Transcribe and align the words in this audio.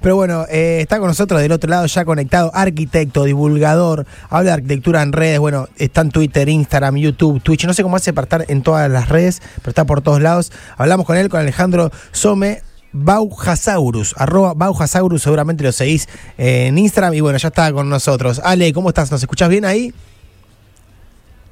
Pero 0.00 0.16
bueno, 0.16 0.44
eh, 0.50 0.78
está 0.80 0.98
con 0.98 1.08
nosotros 1.08 1.40
del 1.40 1.52
otro 1.52 1.70
lado 1.70 1.86
ya 1.86 2.04
conectado, 2.04 2.50
arquitecto, 2.54 3.24
divulgador, 3.24 4.06
habla 4.28 4.50
de 4.50 4.54
arquitectura 4.54 5.02
en 5.02 5.12
redes, 5.12 5.38
bueno, 5.38 5.68
está 5.76 6.02
en 6.02 6.10
Twitter, 6.10 6.48
Instagram, 6.48 6.96
YouTube, 6.96 7.42
Twitch, 7.42 7.64
no 7.66 7.74
sé 7.74 7.82
cómo 7.82 7.96
hace 7.96 8.12
para 8.12 8.24
estar 8.24 8.44
en 8.48 8.62
todas 8.62 8.90
las 8.90 9.08
redes, 9.08 9.40
pero 9.56 9.70
está 9.70 9.84
por 9.84 10.02
todos 10.02 10.20
lados. 10.20 10.52
Hablamos 10.76 11.06
con 11.06 11.16
él, 11.16 11.28
con 11.28 11.40
Alejandro 11.40 11.90
Some, 12.12 12.62
Baujasaurus, 12.92 14.14
arroba 14.18 14.52
Baujasaurus, 14.54 15.22
seguramente 15.22 15.64
lo 15.64 15.72
seguís 15.72 16.08
en 16.36 16.76
Instagram 16.76 17.14
y 17.14 17.20
bueno, 17.20 17.38
ya 17.38 17.48
está 17.48 17.72
con 17.72 17.88
nosotros. 17.88 18.40
Ale, 18.44 18.72
¿cómo 18.72 18.88
estás? 18.88 19.10
¿Nos 19.10 19.22
escuchás 19.22 19.48
bien 19.48 19.64
ahí? 19.64 19.94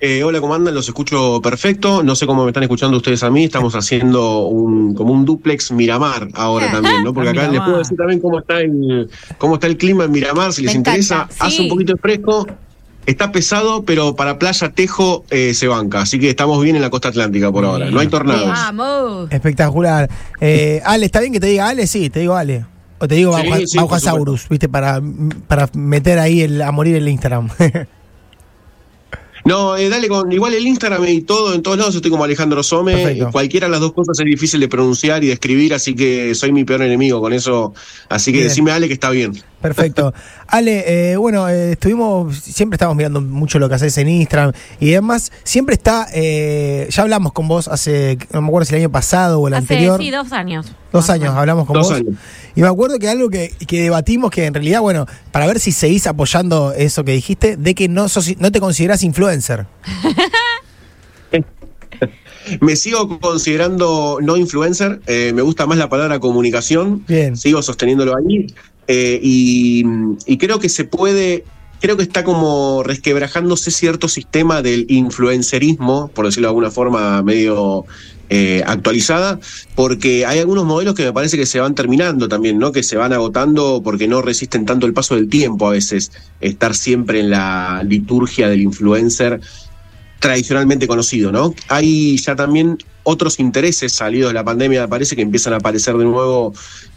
Eh, 0.01 0.23
hola, 0.23 0.41
¿cómo 0.41 0.55
andan? 0.55 0.75
Los 0.75 0.87
escucho 0.87 1.41
perfecto. 1.43 2.05
No 2.05 2.15
sé 2.15 2.27
cómo 2.27 2.45
me 2.45 2.51
están 2.51 2.63
escuchando 2.63 2.97
ustedes 2.97 3.23
a 3.25 3.31
mí. 3.31 3.45
Estamos 3.45 3.75
haciendo 3.75 4.47
un, 4.47 4.95
como 4.95 5.13
un 5.13 5.25
duplex 5.25 5.73
Miramar 5.73 6.29
ahora 6.35 6.71
también, 6.71 7.03
¿no? 7.03 7.13
Porque 7.13 7.31
acá 7.31 7.49
les 7.49 7.61
puedo 7.61 7.79
decir 7.79 7.97
también 7.97 8.21
cómo 8.21 8.39
está 8.39 8.61
el, 8.61 9.11
cómo 9.39 9.55
está 9.55 9.67
el 9.67 9.77
clima 9.77 10.05
en 10.05 10.13
Miramar, 10.13 10.53
si 10.53 10.63
les 10.63 10.75
interesa. 10.75 11.29
Hace 11.41 11.63
un 11.63 11.69
poquito 11.69 11.95
de 11.95 11.99
fresco. 11.99 12.47
Está 13.07 13.33
pesado, 13.33 13.85
pero 13.85 14.15
para 14.15 14.39
Playa 14.39 14.69
Tejo 14.71 15.25
eh, 15.31 15.55
se 15.55 15.67
banca. 15.67 16.03
Así 16.03 16.21
que 16.21 16.29
estamos 16.29 16.63
bien 16.63 16.77
en 16.77 16.83
la 16.83 16.91
costa 16.91 17.09
atlántica 17.09 17.51
por 17.51 17.65
ahora. 17.65 17.91
No 17.91 18.01
hay 18.01 18.07
tornados. 18.07 18.47
Vamos. 18.47 19.33
Espectacular. 19.33 20.09
Eh, 20.41 20.81
Ale, 20.85 21.07
¿está 21.07 21.21
bien 21.21 21.33
que 21.33 21.41
te 21.41 21.47
diga 21.47 21.69
Ale? 21.69 21.87
Sí, 21.87 22.11
te 22.11 22.21
digo 22.21 22.37
Ale. 22.37 22.67
O 23.01 23.09
te 23.09 23.15
digo 23.15 23.37
Sí, 23.67 23.79
¿viste? 24.51 24.69
Para, 24.69 25.01
para 25.47 25.69
meter 25.73 26.19
ahí 26.19 26.43
el, 26.43 26.61
a 26.63 26.71
morir 26.71 26.97
el 26.97 27.09
Instagram. 27.09 27.49
No, 29.49 29.77
eh, 29.77 29.89
dale 29.89 30.09
con 30.09 30.31
igual 30.31 30.53
el 30.55 30.67
Instagram 30.67 31.05
y 31.07 31.23
todo, 31.23 31.55
en 31.55 31.63
todos 31.63 31.79
lados 31.79 31.95
estoy 31.95 32.11
como 32.11 32.25
Alejandro 32.25 32.63
Some. 32.63 32.93
Perfecto. 32.93 33.31
Cualquiera 33.33 33.67
de 33.67 33.71
las 33.73 33.81
dos 33.81 33.93
cosas 33.93 34.19
es 34.21 34.27
difícil 34.27 34.61
de 34.61 34.69
pronunciar 34.69 35.25
y 35.25 35.29
de 35.29 35.33
escribir, 35.33 35.73
así 35.75 35.95
que 35.95 36.35
soy 36.35 36.53
mi 36.53 36.65
peor 36.65 36.83
enemigo 36.83 37.21
con 37.21 37.33
eso. 37.33 37.73
Así 38.09 38.31
que 38.31 38.39
Bien. 38.39 38.49
decime, 38.49 38.71
Ale, 38.73 38.87
que 38.89 38.95
está 38.95 39.11
bien. 39.11 39.33
Perfecto. 39.63 40.13
Ale, 40.47 41.13
eh, 41.13 41.17
bueno, 41.17 41.49
eh, 41.49 41.73
estuvimos, 41.73 42.37
siempre 42.39 42.77
estamos 42.77 42.95
mirando 42.97 43.21
mucho 43.21 43.59
lo 43.59 43.69
que 43.69 43.75
haces 43.75 43.97
en 43.99 44.09
Instagram 44.09 44.53
y 44.81 44.93
además 44.93 45.33
siempre 45.45 45.75
está, 45.75 46.07
eh, 46.15 46.87
ya 46.91 47.03
hablamos 47.03 47.33
con 47.33 47.49
vos 47.49 47.69
hace, 47.69 48.17
no 48.33 48.41
me 48.41 48.49
acuerdo 48.49 48.67
si 48.67 48.75
el 48.75 48.81
año 48.83 48.91
pasado 48.91 49.41
o 49.41 49.49
el 49.49 49.55
Hace, 49.55 49.63
anterior. 49.75 50.01
sí, 50.01 50.11
dos 50.11 50.33
años. 50.33 50.67
Dos 50.93 51.11
años 51.11 51.35
hablamos 51.35 51.67
con 51.67 51.75
Dos 51.75 51.89
vos. 51.89 51.97
años. 51.99 52.15
Y 52.59 52.61
me 52.61 52.67
acuerdo 52.67 52.99
que 52.99 53.09
algo 53.09 53.31
que, 53.31 53.55
que 53.69 53.83
debatimos, 53.83 54.33
que 54.33 54.45
en 54.45 54.53
realidad, 54.53 54.81
bueno, 54.81 55.07
para 55.31 55.47
ver 55.47 55.61
si 55.61 55.71
seguís 55.71 56.09
apoyando 56.09 56.73
eso 56.73 57.05
que 57.05 57.13
dijiste, 57.13 57.57
de 57.57 57.73
que 57.73 57.89
no, 57.89 58.09
sos, 58.09 58.37
no 58.41 58.51
te 58.51 58.59
considerás 58.59 59.05
influencer. 59.05 59.67
Me 62.61 62.75
sigo 62.75 63.21
considerando 63.21 64.19
no 64.21 64.37
influencer, 64.37 65.01
eh, 65.07 65.33
me 65.35 65.43
gusta 65.43 65.67
más 65.67 65.79
la 65.79 65.89
palabra 65.89 66.19
comunicación, 66.19 67.05
Bien. 67.07 67.37
sigo 67.37 67.63
sosteniéndolo 67.63 68.17
ahí 68.17 68.47
eh, 68.89 69.21
y, 69.23 69.85
y 70.27 70.39
creo 70.39 70.59
que 70.59 70.69
se 70.69 70.83
puede, 70.83 71.45
creo 71.81 71.97
que 71.97 72.03
está 72.03 72.25
como 72.25 72.83
resquebrajándose 72.83 73.71
cierto 73.71 74.09
sistema 74.09 74.63
del 74.63 74.87
influencerismo, 74.89 76.09
por 76.09 76.27
decirlo 76.27 76.49
de 76.49 76.51
alguna 76.51 76.71
forma 76.71 77.23
medio 77.23 77.85
eh, 78.31 78.63
actualizada, 78.67 79.41
porque 79.75 80.27
hay 80.27 80.39
algunos 80.39 80.67
modelos 80.67 80.95
que 80.95 81.05
me 81.05 81.13
parece 81.13 81.37
que 81.37 81.47
se 81.47 81.61
van 81.61 81.75
terminando 81.75 82.29
también, 82.29 82.59
¿no? 82.59 82.73
Que 82.73 82.83
se 82.83 82.97
van 82.97 83.13
agotando 83.13 83.81
porque 83.83 84.07
no 84.07 84.21
resisten 84.21 84.67
tanto 84.67 84.87
el 84.87 84.93
paso 84.93 85.15
del 85.15 85.29
tiempo 85.29 85.67
a 85.67 85.71
veces, 85.71 86.13
estar 86.41 86.75
siempre 86.75 87.21
en 87.21 87.31
la 87.31 87.83
liturgia 87.87 88.49
del 88.49 88.61
influencer 88.61 89.41
tradicionalmente 90.19 90.87
conocido, 90.87 91.31
¿no? 91.33 91.55
Hay 91.69 92.17
ya 92.19 92.35
también 92.35 92.79
otros 93.05 93.39
intereses 93.39 93.93
salidos 93.93 94.31
de 94.31 94.35
la 94.35 94.45
pandemia, 94.45 94.83
me 94.83 94.89
parece 94.89 95.17
que 95.17 95.23
empiezan 95.23 95.53
a 95.55 95.57
aparecer 95.57 95.97
de 95.97 96.05
nuevo 96.05 96.53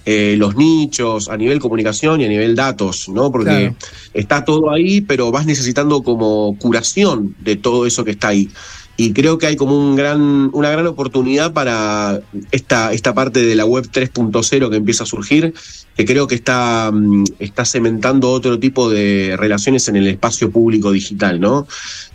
eh, 0.05 0.35
los 0.37 0.55
nichos 0.55 1.29
a 1.29 1.37
nivel 1.37 1.59
comunicación 1.59 2.19
y 2.19 2.25
a 2.25 2.27
nivel 2.27 2.55
datos, 2.55 3.07
¿no? 3.07 3.31
Porque 3.31 3.45
Claro. 3.51 3.75
está 4.13 4.43
todo 4.43 4.71
ahí, 4.71 5.01
pero 5.01 5.31
vas 5.31 5.45
necesitando 5.45 6.01
como 6.03 6.57
curación 6.59 7.35
de 7.39 7.55
todo 7.55 7.85
eso 7.85 8.03
que 8.03 8.11
está 8.11 8.29
ahí. 8.29 8.49
Y 9.01 9.13
creo 9.13 9.39
que 9.39 9.47
hay 9.47 9.55
como 9.55 9.75
un 9.75 9.95
gran, 9.95 10.51
una 10.53 10.69
gran 10.69 10.85
oportunidad 10.85 11.53
para 11.53 12.21
esta, 12.51 12.93
esta 12.93 13.15
parte 13.15 13.43
de 13.43 13.55
la 13.55 13.65
web 13.65 13.89
3.0 13.91 14.69
que 14.69 14.75
empieza 14.75 15.05
a 15.05 15.07
surgir, 15.07 15.55
que 15.97 16.05
creo 16.05 16.27
que 16.27 16.35
está, 16.35 16.91
mm, 16.93 17.23
está 17.39 17.65
cementando 17.65 18.29
otro 18.29 18.59
tipo 18.59 18.91
de 18.91 19.35
relaciones 19.39 19.87
en 19.87 19.95
el 19.95 20.05
espacio 20.05 20.51
público 20.51 20.91
digital, 20.91 21.39
¿no? 21.39 21.65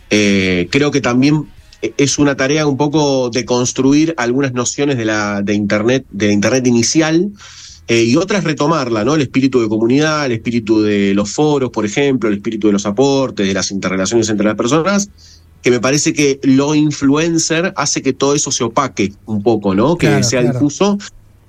Eh, 0.09 0.69
creo 0.71 0.89
que 0.89 1.01
también 1.01 1.49
es 1.81 2.19
una 2.19 2.37
tarea 2.37 2.65
un 2.65 2.77
poco 2.77 3.31
de 3.31 3.43
construir 3.43 4.13
algunas 4.15 4.53
nociones 4.53 4.97
de 4.97 5.03
la 5.03 5.41
de 5.41 5.55
internet, 5.55 6.05
de 6.09 6.31
internet 6.31 6.65
inicial, 6.67 7.31
eh, 7.89 8.03
y 8.03 8.15
otras 8.15 8.45
retomarla, 8.45 9.03
¿no? 9.03 9.15
El 9.15 9.23
espíritu 9.23 9.59
de 9.59 9.67
comunidad, 9.67 10.25
el 10.27 10.31
espíritu 10.31 10.81
de 10.81 11.13
los 11.13 11.33
foros, 11.33 11.69
por 11.69 11.85
ejemplo, 11.85 12.29
el 12.29 12.35
espíritu 12.35 12.67
de 12.67 12.73
los 12.73 12.85
aportes, 12.85 13.45
de 13.45 13.53
las 13.53 13.71
interrelaciones 13.71 14.29
entre 14.29 14.45
las 14.45 14.55
personas, 14.55 15.09
que 15.61 15.71
me 15.71 15.79
parece 15.79 16.13
que 16.13 16.39
lo 16.43 16.75
influencer 16.75 17.73
hace 17.75 18.01
que 18.01 18.13
todo 18.13 18.35
eso 18.35 18.51
se 18.51 18.63
opaque 18.63 19.13
un 19.25 19.41
poco, 19.43 19.73
¿no? 19.75 19.95
Que 19.97 20.07
Claro, 20.07 20.23
sea 20.23 20.41
claro. 20.41 20.53
difuso. 20.59 20.97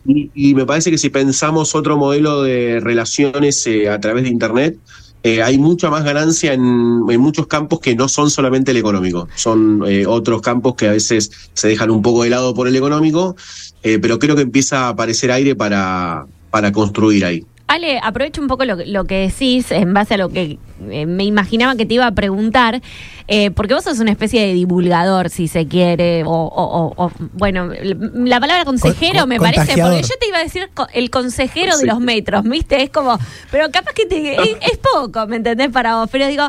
Y, 0.07 0.31
y 0.35 0.55
me 0.55 0.65
parece 0.65 0.91
que 0.91 0.99
si 0.99 1.11
pensamos 1.11 1.75
otro 1.75 1.97
modelo 1.99 2.43
de 2.43 2.81
relaciones 2.81 3.67
eh, 3.67 3.89
a 3.91 4.01
través 4.01 4.25
de 4.25 4.31
Internet, 4.31 4.79
eh, 5.23 5.43
hay 5.43 5.59
mucha 5.59 5.91
más 5.91 6.05
ganancia 6.05 6.53
en, 6.55 7.03
en 7.09 7.21
muchos 7.21 7.47
campos 7.49 7.81
que 7.81 7.95
no 7.95 8.09
son 8.09 8.31
solamente 8.31 8.71
el 8.71 8.77
económico. 8.79 9.29
Son 9.35 9.83
eh, 9.87 10.07
otros 10.07 10.41
campos 10.41 10.77
que 10.77 10.89
a 10.89 10.93
veces 10.93 11.31
se 11.53 11.69
dejan 11.69 11.91
un 11.91 12.03
poco 12.03 12.23
de 12.23 12.31
lado 12.31 12.55
por 12.55 12.69
el 12.69 12.77
económico, 12.77 13.37
eh, 13.83 13.99
pero 14.01 14.19
creo 14.19 14.37
que 14.37 14.43
empieza 14.43 14.87
a 14.87 14.89
aparecer 14.91 15.31
aire 15.33 15.55
para, 15.57 16.27
para 16.51 16.73
construir 16.73 17.25
ahí. 17.25 17.45
Ale, 17.69 18.01
aprovecho 18.03 18.41
un 18.41 18.49
poco 18.49 18.65
lo, 18.65 18.77
lo 18.87 19.05
que 19.05 19.29
decís 19.29 19.71
en 19.73 19.93
base 19.93 20.15
a 20.15 20.17
lo 20.17 20.31
que 20.31 20.59
eh, 20.91 21.05
me 21.07 21.25
imaginaba 21.25 21.77
que 21.77 21.85
te 21.85 21.95
iba 21.95 22.07
a 22.07 22.13
preguntar, 22.13 22.81
eh, 23.29 23.51
porque 23.51 23.75
vos 23.75 23.85
sos 23.85 23.99
una 23.99 24.11
especie 24.11 24.41
de 24.47 24.55
divulgador, 24.55 25.29
si 25.29 25.49
se 25.49 25.67
quiere, 25.67 26.25
o, 26.25 26.31
o- 26.31 26.95
o- 26.97 27.05
o- 27.05 27.13
bueno, 27.35 27.69
la 27.83 28.41
palabra 28.41 28.65
consejero 28.65 29.21
Con- 29.21 29.29
me 29.29 29.39
parece, 29.39 29.75
porque 29.83 30.03
yo 30.03 30.15
te 30.19 30.29
iba 30.29 30.39
a 30.39 30.43
decir 30.43 30.71
el 30.95 31.11
consejero 31.11 31.77
de 31.77 31.85
los 31.87 32.01
metros, 32.01 32.43
¿viste? 32.45 32.83
Es 32.83 32.89
como, 32.91 33.19
pero 33.51 33.71
capaz 33.71 33.93
que 33.93 34.07
te, 34.07 34.33
es, 34.43 34.57
es 34.73 34.79
poco, 34.79 35.27
¿me 35.27 35.37
entendés? 35.37 35.69
Para 35.69 35.97
vos, 35.97 36.09
pero 36.11 36.27
digo, 36.27 36.45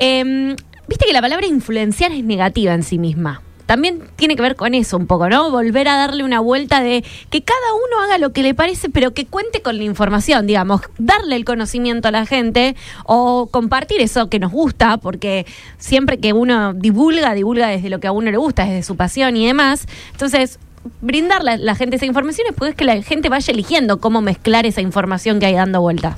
em, 0.00 0.56
viste 0.88 1.06
que 1.06 1.12
la 1.12 1.20
palabra 1.20 1.46
influenciar 1.46 2.10
es 2.10 2.24
negativa 2.24 2.74
en 2.74 2.82
sí 2.82 2.98
misma. 2.98 3.40
También 3.66 4.02
tiene 4.16 4.36
que 4.36 4.42
ver 4.42 4.56
con 4.56 4.74
eso 4.74 4.96
un 4.96 5.06
poco, 5.06 5.28
¿no? 5.28 5.50
Volver 5.50 5.88
a 5.88 5.96
darle 5.96 6.24
una 6.24 6.40
vuelta 6.40 6.80
de 6.80 7.04
que 7.30 7.42
cada 7.42 7.74
uno 7.74 8.02
haga 8.04 8.18
lo 8.18 8.32
que 8.32 8.42
le 8.42 8.54
parece, 8.54 8.88
pero 8.88 9.12
que 9.12 9.26
cuente 9.26 9.60
con 9.60 9.76
la 9.76 9.82
información, 9.82 10.46
digamos, 10.46 10.82
darle 10.98 11.36
el 11.36 11.44
conocimiento 11.44 12.08
a 12.08 12.10
la 12.12 12.26
gente 12.26 12.76
o 13.04 13.48
compartir 13.50 14.00
eso 14.00 14.30
que 14.30 14.38
nos 14.38 14.52
gusta, 14.52 14.96
porque 14.98 15.46
siempre 15.78 16.18
que 16.18 16.32
uno 16.32 16.74
divulga, 16.74 17.34
divulga 17.34 17.68
desde 17.68 17.90
lo 17.90 18.00
que 18.00 18.06
a 18.06 18.12
uno 18.12 18.30
le 18.30 18.36
gusta, 18.36 18.64
desde 18.64 18.82
su 18.82 18.96
pasión 18.96 19.36
y 19.36 19.46
demás. 19.46 19.86
Entonces, 20.12 20.58
brindarle 21.00 21.52
a 21.52 21.56
la 21.56 21.74
gente 21.74 21.96
esa 21.96 22.06
información 22.06 22.46
es 22.48 22.74
que 22.74 22.84
la 22.84 23.02
gente 23.02 23.28
vaya 23.28 23.52
eligiendo 23.52 23.98
cómo 23.98 24.20
mezclar 24.20 24.66
esa 24.66 24.80
información 24.80 25.40
que 25.40 25.46
hay 25.46 25.54
dando 25.54 25.80
vuelta. 25.80 26.16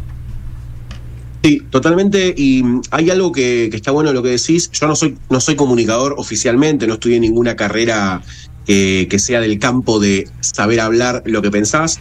Sí, 1.43 1.63
totalmente. 1.71 2.35
Y 2.37 2.63
mm, 2.63 2.83
hay 2.91 3.11
algo 3.11 3.33
que, 3.33 3.67
está 3.67 3.91
bueno 3.93 4.13
lo 4.13 4.23
que 4.23 4.31
decís. 4.31 4.71
Yo 4.73 4.87
no 4.89 4.97
soy, 4.97 5.17
no 5.31 5.41
soy 5.41 5.57
comunicador 5.57 6.15
oficialmente, 6.19 6.87
no 6.87 6.95
estudié 6.95 7.21
ninguna 7.21 7.57
carrera 7.57 8.23
que, 8.67 9.09
sea 9.19 9.41
del 9.41 9.59
campo 9.59 9.99
de 10.01 10.29
saber 10.41 10.81
hablar 10.81 11.23
lo 11.27 11.41
que 11.43 11.51
pensás. 11.51 12.01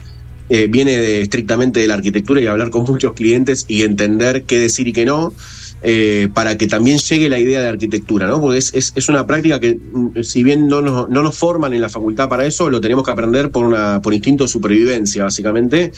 Eh, 0.49 0.67
viene 0.69 0.97
de- 0.97 1.21
estrictamente 1.21 1.79
de 1.81 1.87
la 1.87 1.93
arquitectura 1.95 2.41
y 2.41 2.47
hablar 2.47 2.69
con 2.71 2.83
muchos 2.87 3.13
clientes 3.13 3.65
y 3.67 3.83
entender 3.83 4.43
qué 4.45 4.59
decir 4.59 4.87
y 4.87 4.93
qué 4.93 5.05
no. 5.05 5.33
eh, 5.81 6.29
para 6.33 6.57
que 6.57 6.67
también 6.67 6.97
llegue 6.97 7.29
la 7.29 7.37
idea 7.39 7.61
de 7.61 7.67
arquitectura, 7.67 8.27
¿no? 8.27 8.41
Porque 8.41 8.57
es, 8.57 8.73
es, 8.73 8.93
es 8.95 9.09
una 9.09 9.27
práctica 9.27 9.59
que, 9.59 9.75
mm, 9.93 10.23
si 10.23 10.41
bien 10.43 10.67
no 10.67 10.81
nos, 10.81 11.07
no 11.09 11.21
nos 11.21 11.37
forman 11.37 11.73
en 11.73 11.81
la 11.81 11.89
facultad 11.89 12.27
para 12.29 12.45
eso, 12.47 12.69
lo 12.71 12.81
tenemos 12.81 13.05
que 13.05 13.11
aprender 13.11 13.51
por, 13.51 13.63
una, 13.65 14.01
por 14.01 14.13
instinto 14.15 14.45
de 14.45 14.47
supervivencia, 14.49 15.23
básicamente, 15.25 15.91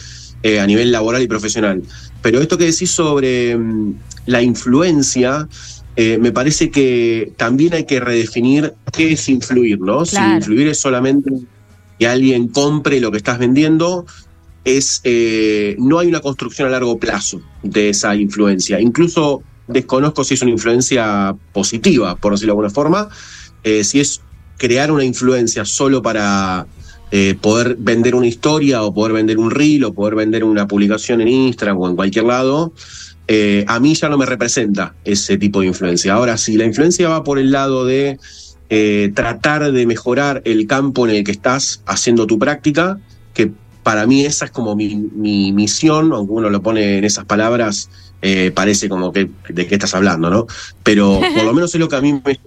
eh, 0.43 0.59
a 0.59 0.67
nivel 0.67 0.91
laboral 0.91 1.21
y 1.21 1.27
profesional. 1.27 1.81
Pero 2.21 2.41
esto 2.41 2.57
que 2.57 2.65
decís 2.65 2.91
sobre 2.91 3.57
mm, 3.57 3.93
la 4.25 4.41
influencia, 4.41 5.47
eh, 5.95 6.17
me 6.17 6.31
parece 6.31 6.71
que 6.71 7.33
también 7.37 7.73
hay 7.73 7.85
que 7.85 7.99
redefinir 7.99 8.73
qué 8.93 9.13
es 9.13 9.27
influir, 9.29 9.79
¿no? 9.81 10.05
Si 10.05 10.17
influir 10.17 10.67
es 10.67 10.79
solamente 10.79 11.31
que 11.97 12.07
alguien 12.07 12.47
compre 12.47 12.99
lo 13.01 13.11
que 13.11 13.17
estás 13.17 13.39
vendiendo, 13.39 14.05
es 14.63 15.01
eh, 15.03 15.75
no 15.79 15.99
hay 15.99 16.07
una 16.07 16.21
construcción 16.21 16.67
a 16.67 16.71
largo 16.71 16.97
plazo 16.97 17.41
de 17.63 17.89
esa 17.89 18.15
influencia. 18.15 18.79
Incluso 18.79 19.43
desconozco 19.67 20.23
si 20.23 20.35
es 20.35 20.41
una 20.41 20.51
influencia 20.51 21.35
positiva, 21.53 22.15
por 22.15 22.33
decirlo 22.33 22.51
de 22.51 22.53
alguna 22.53 22.69
forma, 22.69 23.09
eh, 23.63 23.83
si 23.83 23.99
es 23.99 24.21
crear 24.57 24.91
una 24.91 25.03
influencia 25.03 25.65
solo 25.65 26.01
para 26.01 26.67
eh, 27.11 27.35
poder 27.39 27.75
vender 27.79 28.15
una 28.15 28.27
historia 28.27 28.83
o 28.83 28.93
poder 28.93 29.13
vender 29.13 29.37
un 29.37 29.51
reel 29.51 29.83
o 29.83 29.93
poder 29.93 30.15
vender 30.15 30.43
una 30.43 30.67
publicación 30.67 31.21
en 31.21 31.27
Instagram 31.27 31.77
o 31.77 31.89
en 31.89 31.95
cualquier 31.95 32.25
lado, 32.25 32.73
eh, 33.27 33.63
a 33.67 33.79
mí 33.79 33.93
ya 33.93 34.09
no 34.09 34.17
me 34.17 34.25
representa 34.25 34.95
ese 35.05 35.37
tipo 35.37 35.61
de 35.61 35.67
influencia. 35.67 36.13
Ahora, 36.13 36.37
si 36.37 36.57
la 36.57 36.65
influencia 36.65 37.09
va 37.09 37.23
por 37.23 37.37
el 37.39 37.51
lado 37.51 37.85
de 37.85 38.17
eh, 38.69 39.11
tratar 39.13 39.71
de 39.71 39.85
mejorar 39.85 40.41
el 40.45 40.67
campo 40.67 41.07
en 41.07 41.15
el 41.15 41.23
que 41.23 41.31
estás 41.31 41.81
haciendo 41.85 42.27
tu 42.27 42.39
práctica, 42.39 42.99
que 43.33 43.51
para 43.83 44.05
mí 44.05 44.25
esa 44.25 44.45
es 44.45 44.51
como 44.51 44.75
mi, 44.75 44.95
mi 44.95 45.51
misión, 45.51 46.11
aunque 46.11 46.33
uno 46.33 46.49
lo 46.49 46.61
pone 46.61 46.97
en 46.97 47.05
esas 47.05 47.25
palabras, 47.25 47.89
eh, 48.21 48.51
parece 48.53 48.89
como 48.89 49.13
que 49.13 49.29
de 49.47 49.67
qué 49.67 49.75
estás 49.75 49.95
hablando, 49.95 50.29
¿no? 50.29 50.47
Pero 50.83 51.19
por 51.35 51.43
lo 51.43 51.53
menos 51.53 51.73
es 51.73 51.79
lo 51.79 51.87
que 51.87 51.95
a 51.95 52.01
mí 52.01 52.13
me, 52.13 52.39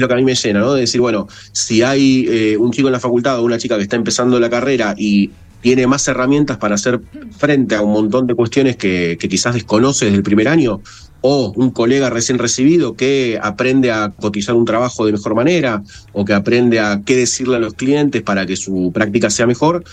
es 0.00 0.02
lo 0.02 0.08
que 0.08 0.14
a 0.14 0.16
mí 0.16 0.24
me 0.24 0.34
llena, 0.34 0.60
¿no? 0.60 0.74
De 0.74 0.80
decir, 0.80 1.00
bueno, 1.00 1.28
si 1.52 1.82
hay 1.82 2.26
eh, 2.28 2.56
un 2.56 2.72
chico 2.72 2.88
en 2.88 2.92
la 2.92 3.00
facultad 3.00 3.38
o 3.38 3.44
una 3.44 3.58
chica 3.58 3.76
que 3.76 3.82
está 3.82 3.96
empezando 3.96 4.40
la 4.40 4.48
carrera 4.48 4.94
y 4.96 5.30
tiene 5.60 5.86
más 5.86 6.08
herramientas 6.08 6.56
para 6.56 6.76
hacer 6.76 7.00
frente 7.36 7.74
a 7.74 7.82
un 7.82 7.92
montón 7.92 8.26
de 8.26 8.34
cuestiones 8.34 8.76
que, 8.76 9.18
que 9.20 9.28
quizás 9.28 9.52
desconoce 9.52 10.06
desde 10.06 10.16
el 10.16 10.22
primer 10.22 10.48
año, 10.48 10.80
o 11.20 11.52
un 11.54 11.70
colega 11.70 12.08
recién 12.08 12.38
recibido 12.38 12.94
que 12.94 13.38
aprende 13.42 13.92
a 13.92 14.10
cotizar 14.10 14.54
un 14.54 14.64
trabajo 14.64 15.04
de 15.04 15.12
mejor 15.12 15.34
manera, 15.34 15.82
o 16.12 16.24
que 16.24 16.32
aprende 16.32 16.80
a 16.80 17.02
qué 17.04 17.14
decirle 17.14 17.56
a 17.56 17.58
los 17.58 17.74
clientes 17.74 18.22
para 18.22 18.46
que 18.46 18.56
su 18.56 18.90
práctica 18.94 19.28
sea 19.28 19.46
mejor, 19.46 19.84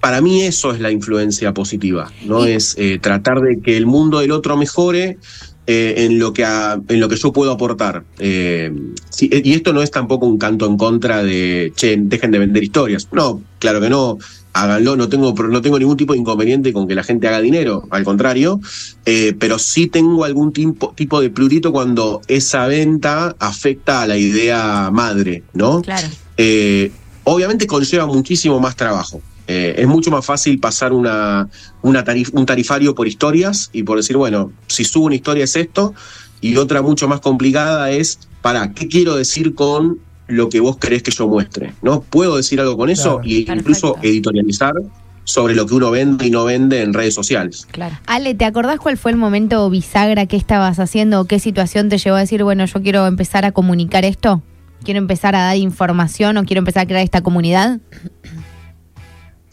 para 0.00 0.20
mí 0.20 0.42
eso 0.42 0.72
es 0.72 0.80
la 0.80 0.90
influencia 0.90 1.54
positiva, 1.54 2.12
¿no? 2.26 2.44
Es 2.44 2.74
eh, 2.76 2.98
tratar 3.00 3.40
de 3.40 3.60
que 3.60 3.76
el 3.76 3.86
mundo 3.86 4.18
del 4.18 4.32
otro 4.32 4.56
mejore 4.56 5.16
eh, 5.66 5.94
en, 5.98 6.18
lo 6.18 6.32
que 6.32 6.44
a- 6.44 6.78
en 6.88 7.00
lo 7.00 7.08
que 7.08 7.16
yo 7.16 7.32
puedo 7.32 7.50
aportar. 7.52 8.04
Eh, 8.18 8.70
y 9.20 9.52
esto 9.52 9.72
no 9.72 9.82
es 9.82 9.90
tampoco 9.90 10.26
un 10.26 10.38
canto 10.38 10.66
en 10.66 10.76
contra 10.76 11.22
de, 11.22 11.72
che, 11.76 11.96
dejen 11.98 12.30
de 12.30 12.38
vender 12.38 12.62
historias. 12.62 13.08
No, 13.12 13.40
claro 13.58 13.80
que 13.80 13.88
no, 13.88 14.18
háganlo, 14.52 14.96
no 14.96 15.08
tengo, 15.08 15.32
no 15.32 15.62
tengo 15.62 15.78
ningún 15.78 15.96
tipo 15.96 16.12
de 16.12 16.18
inconveniente 16.18 16.72
con 16.72 16.86
que 16.86 16.94
la 16.94 17.02
gente 17.02 17.26
haga 17.28 17.40
dinero, 17.40 17.86
al 17.90 18.04
contrario, 18.04 18.60
eh, 19.06 19.34
pero 19.38 19.58
sí 19.58 19.86
tengo 19.86 20.24
algún 20.24 20.52
tipo, 20.52 20.92
tipo 20.94 21.20
de 21.20 21.30
plurito 21.30 21.72
cuando 21.72 22.20
esa 22.28 22.66
venta 22.66 23.34
afecta 23.38 24.02
a 24.02 24.06
la 24.06 24.16
idea 24.18 24.90
madre, 24.92 25.42
¿no? 25.54 25.80
Claro. 25.82 26.08
eh, 26.36 26.92
obviamente 27.24 27.66
conlleva 27.66 28.06
muchísimo 28.06 28.60
más 28.60 28.76
trabajo. 28.76 29.22
Eh, 29.46 29.74
es 29.76 29.86
mucho 29.86 30.10
más 30.10 30.24
fácil 30.24 30.58
pasar 30.58 30.92
una, 30.92 31.48
una 31.82 32.04
tarif- 32.04 32.30
un 32.32 32.46
tarifario 32.46 32.94
por 32.94 33.06
historias 33.06 33.68
y 33.72 33.82
por 33.82 33.98
decir, 33.98 34.16
bueno, 34.16 34.52
si 34.66 34.84
subo 34.84 35.06
una 35.06 35.16
historia 35.16 35.44
es 35.44 35.54
esto, 35.56 35.94
y 36.40 36.56
otra 36.56 36.82
mucho 36.82 37.08
más 37.08 37.20
complicada 37.20 37.90
es, 37.90 38.18
para, 38.42 38.72
¿qué 38.72 38.88
quiero 38.88 39.16
decir 39.16 39.54
con 39.54 39.98
lo 40.26 40.48
que 40.48 40.60
vos 40.60 40.78
querés 40.78 41.02
que 41.02 41.10
yo 41.10 41.28
muestre? 41.28 41.74
¿No? 41.82 42.00
¿Puedo 42.02 42.36
decir 42.36 42.60
algo 42.60 42.76
con 42.76 42.90
eso? 42.90 43.20
Claro. 43.20 43.28
Y 43.28 43.50
incluso 43.50 43.94
Perfecto. 43.94 44.08
editorializar 44.08 44.72
sobre 45.24 45.54
lo 45.54 45.64
que 45.66 45.74
uno 45.74 45.90
vende 45.90 46.26
y 46.26 46.30
no 46.30 46.44
vende 46.44 46.82
en 46.82 46.92
redes 46.92 47.14
sociales. 47.14 47.66
Claro. 47.70 47.98
Ale, 48.06 48.34
¿te 48.34 48.44
acordás 48.44 48.78
cuál 48.78 48.98
fue 48.98 49.10
el 49.10 49.16
momento 49.16 49.68
bisagra 49.70 50.26
que 50.26 50.36
estabas 50.36 50.78
haciendo 50.78 51.20
o 51.20 51.24
qué 51.24 51.38
situación 51.38 51.88
te 51.88 51.96
llevó 51.96 52.16
a 52.16 52.20
decir, 52.20 52.44
bueno, 52.44 52.66
yo 52.66 52.82
quiero 52.82 53.06
empezar 53.06 53.46
a 53.46 53.52
comunicar 53.52 54.04
esto? 54.04 54.42
¿Quiero 54.84 54.98
empezar 54.98 55.34
a 55.34 55.44
dar 55.44 55.56
información 55.56 56.36
o 56.36 56.44
quiero 56.44 56.58
empezar 56.58 56.82
a 56.82 56.86
crear 56.86 57.02
esta 57.02 57.22
comunidad? 57.22 57.80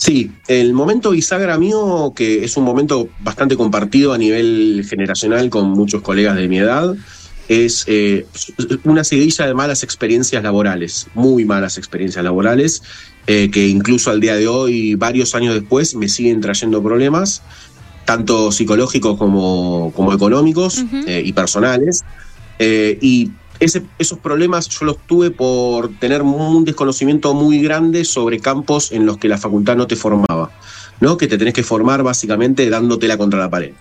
Sí, 0.02 0.32
el 0.48 0.74
momento 0.74 1.12
bisagra 1.12 1.60
mío, 1.60 2.12
que 2.16 2.44
es 2.44 2.58
un 2.58 2.64
momento 2.64 3.10
bastante 3.20 3.56
compartido 3.56 4.14
a 4.14 4.18
nivel 4.18 4.84
generacional 4.90 5.52
con 5.52 5.70
muchos 5.70 6.02
colegas 6.02 6.36
de 6.38 6.48
mi 6.48 6.58
edad, 6.58 6.96
es 7.48 7.84
eh, 7.86 8.26
una 8.84 9.04
seguidilla 9.04 9.46
de 9.46 9.54
malas 9.54 9.84
experiencias 9.84 10.42
laborales, 10.42 11.06
muy 11.14 11.46
malas 11.46 11.78
experiencias 11.78 12.24
laborales, 12.24 12.82
eh, 13.28 13.52
que 13.52 13.68
incluso 13.68 14.10
al 14.10 14.20
día 14.22 14.34
de 14.34 14.48
hoy, 14.48 14.96
varios 14.96 15.36
años 15.36 15.54
después, 15.54 15.94
me 15.94 16.10
siguen 16.10 16.42
trayendo 16.42 16.82
problemas, 16.82 17.44
tanto 18.04 18.52
psicológicos 18.52 19.20
como, 19.20 19.94
como 19.96 20.14
económicos 20.14 20.84
eh, 21.06 21.22
y 21.24 21.32
personales. 21.34 22.04
Eh, 22.58 22.98
y 23.02 23.30
ese- 23.62 23.84
esos 23.98 24.20
problemas 24.20 24.68
yo 24.68 24.86
los 24.86 24.98
tuve 25.08 25.32
por 25.32 25.90
tener 26.00 26.22
un 26.22 26.66
desconocimiento 26.66 27.34
muy 27.34 27.62
grande 27.62 28.04
sobre 28.04 28.40
campos 28.40 28.92
en 28.92 29.06
los 29.06 29.18
que 29.18 29.30
la 29.30 29.38
facultad 29.38 29.78
no 29.78 29.88
te 29.88 29.96
formaba, 29.96 30.52
¿no? 31.00 31.16
Que 31.18 31.28
te 31.28 31.38
tenés 31.38 31.54
que 31.54 31.64
formar 31.64 32.04
básicamente 32.04 32.70
dándotela 32.70 33.18
contra 33.18 33.40
la 33.40 33.50
pared. 33.50 33.72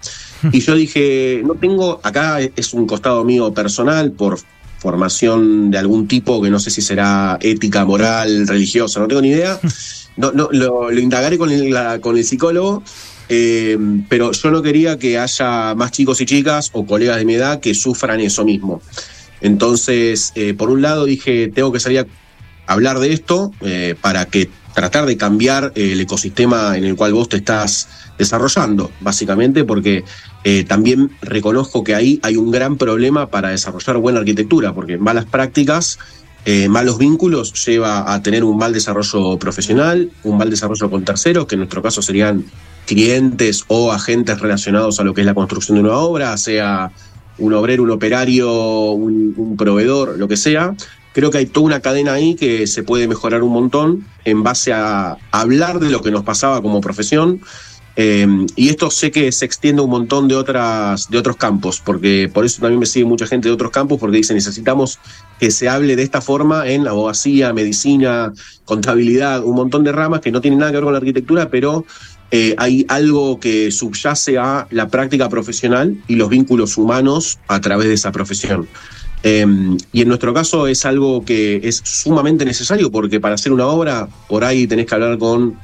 Y 0.52 0.60
yo 0.60 0.74
dije, 0.74 1.42
no 1.44 1.54
tengo, 1.54 2.00
acá 2.02 2.38
es 2.40 2.72
un 2.72 2.86
costado 2.86 3.24
mío 3.24 3.52
personal 3.52 4.12
por 4.12 4.38
formación 4.78 5.70
de 5.70 5.78
algún 5.78 6.08
tipo 6.08 6.40
que 6.40 6.48
no 6.50 6.58
sé 6.58 6.70
si 6.70 6.80
será 6.80 7.36
ética, 7.40 7.84
moral, 7.84 8.46
religiosa, 8.48 8.98
no 9.00 9.08
tengo 9.08 9.22
ni 9.22 9.28
idea. 9.28 9.58
No, 10.16 10.32
no, 10.32 10.48
lo, 10.52 10.90
lo 10.90 11.00
indagaré 11.00 11.38
con 11.38 11.50
el, 11.50 11.70
la- 11.70 11.98
con 12.00 12.18
el 12.18 12.24
psicólogo, 12.24 12.82
eh, 13.30 13.78
pero 14.08 14.32
yo 14.32 14.50
no 14.50 14.60
quería 14.60 14.98
que 14.98 15.16
haya 15.18 15.74
más 15.76 15.92
chicos 15.92 16.20
y 16.20 16.26
chicas 16.26 16.68
o 16.74 16.84
colegas 16.84 17.16
de 17.16 17.24
mi 17.24 17.34
edad 17.34 17.60
que 17.60 17.74
sufran 17.74 18.20
eso 18.20 18.44
mismo. 18.44 18.82
Entonces, 19.40 20.32
eh, 20.34 20.54
por 20.54 20.70
un 20.70 20.82
lado 20.82 21.04
dije, 21.04 21.48
tengo 21.48 21.72
que 21.72 21.80
salir 21.80 22.00
a 22.00 22.72
hablar 22.72 22.98
de 22.98 23.12
esto 23.12 23.52
eh, 23.60 23.94
para 24.00 24.26
que 24.26 24.50
tratar 24.74 25.06
de 25.06 25.16
cambiar 25.16 25.72
el 25.74 26.00
ecosistema 26.00 26.76
en 26.76 26.84
el 26.84 26.96
cual 26.96 27.12
vos 27.12 27.28
te 27.28 27.38
estás 27.38 27.88
desarrollando, 28.18 28.90
básicamente, 29.00 29.64
porque 29.64 30.04
eh, 30.44 30.64
también 30.64 31.10
reconozco 31.22 31.82
que 31.82 31.94
ahí 31.94 32.20
hay 32.22 32.36
un 32.36 32.50
gran 32.50 32.76
problema 32.76 33.28
para 33.28 33.48
desarrollar 33.48 33.96
buena 33.98 34.20
arquitectura, 34.20 34.74
porque 34.74 34.98
malas 34.98 35.24
prácticas, 35.24 35.98
eh, 36.44 36.68
malos 36.68 36.98
vínculos 36.98 37.52
lleva 37.66 38.12
a 38.12 38.22
tener 38.22 38.44
un 38.44 38.56
mal 38.56 38.72
desarrollo 38.72 39.38
profesional, 39.38 40.10
un 40.22 40.38
mal 40.38 40.48
desarrollo 40.48 40.90
con 40.90 41.04
terceros, 41.04 41.46
que 41.46 41.56
en 41.56 41.60
nuestro 41.60 41.82
caso 41.82 42.00
serían 42.02 42.44
clientes 42.86 43.64
o 43.68 43.92
agentes 43.92 44.40
relacionados 44.40 45.00
a 45.00 45.04
lo 45.04 45.12
que 45.12 45.20
es 45.20 45.26
la 45.26 45.34
construcción 45.34 45.76
de 45.76 45.84
una 45.84 45.96
obra, 45.96 46.36
sea 46.36 46.90
un 47.40 47.52
obrero, 47.54 47.82
un 47.82 47.90
operario, 47.90 48.92
un, 48.92 49.56
proveedor, 49.58 50.18
lo 50.18 50.28
que 50.28 50.36
sea. 50.36 50.74
Creo 51.12 51.30
que 51.30 51.38
hay 51.38 51.46
toda 51.46 51.66
una 51.66 51.80
cadena 51.80 52.12
ahí 52.12 52.36
que 52.36 52.66
se 52.66 52.84
puede 52.84 53.08
mejorar 53.08 53.42
un 53.42 53.52
montón 53.52 54.06
en 54.24 54.42
base 54.44 54.72
a 54.72 55.16
hablar 55.32 55.80
de 55.80 55.90
lo 55.90 56.02
que 56.02 56.12
nos 56.12 56.22
pasaba 56.22 56.62
como 56.62 56.80
profesión. 56.80 57.40
Eh, 57.96 58.26
y 58.56 58.68
esto 58.68 58.90
sé 58.90 59.10
que 59.10 59.32
se 59.32 59.44
extiende 59.44 59.82
un 59.82 59.90
montón 59.90 60.28
de 60.28 60.36
otras 60.36 61.10
de 61.10 61.18
otros 61.18 61.36
campos, 61.36 61.82
porque 61.84 62.30
por 62.32 62.44
eso 62.44 62.62
también 62.62 62.78
me 62.78 62.86
sigue 62.86 63.04
mucha 63.04 63.26
gente 63.26 63.48
de 63.48 63.54
otros 63.54 63.72
campos, 63.72 63.98
porque 63.98 64.18
dice 64.18 64.32
necesitamos 64.32 64.98
que 65.38 65.50
se 65.50 65.68
hable 65.68 65.96
de 65.96 66.02
esta 66.02 66.20
forma 66.20 66.68
en 66.68 66.86
abogacía, 66.86 67.52
medicina, 67.52 68.32
contabilidad, 68.64 69.44
un 69.44 69.56
montón 69.56 69.82
de 69.84 69.92
ramas 69.92 70.20
que 70.20 70.30
no 70.30 70.40
tienen 70.40 70.60
nada 70.60 70.70
que 70.70 70.76
ver 70.76 70.84
con 70.84 70.92
la 70.92 70.98
arquitectura, 70.98 71.50
pero 71.50 71.84
eh, 72.30 72.54
hay 72.58 72.84
algo 72.88 73.40
que 73.40 73.70
subyace 73.70 74.38
a 74.38 74.66
la 74.70 74.88
práctica 74.88 75.28
profesional 75.28 75.96
y 76.06 76.14
los 76.14 76.28
vínculos 76.28 76.76
humanos 76.76 77.38
a 77.48 77.60
través 77.60 77.88
de 77.88 77.94
esa 77.94 78.12
profesión. 78.12 78.68
Eh, 79.22 79.44
y 79.92 80.00
en 80.00 80.08
nuestro 80.08 80.32
caso 80.32 80.66
es 80.66 80.86
algo 80.86 81.24
que 81.24 81.60
es 81.62 81.82
sumamente 81.84 82.44
necesario 82.44 82.90
porque 82.90 83.20
para 83.20 83.34
hacer 83.34 83.52
una 83.52 83.66
obra 83.66 84.08
por 84.28 84.44
ahí 84.44 84.66
tenés 84.66 84.86
que 84.86 84.94
hablar 84.94 85.18
con 85.18 85.58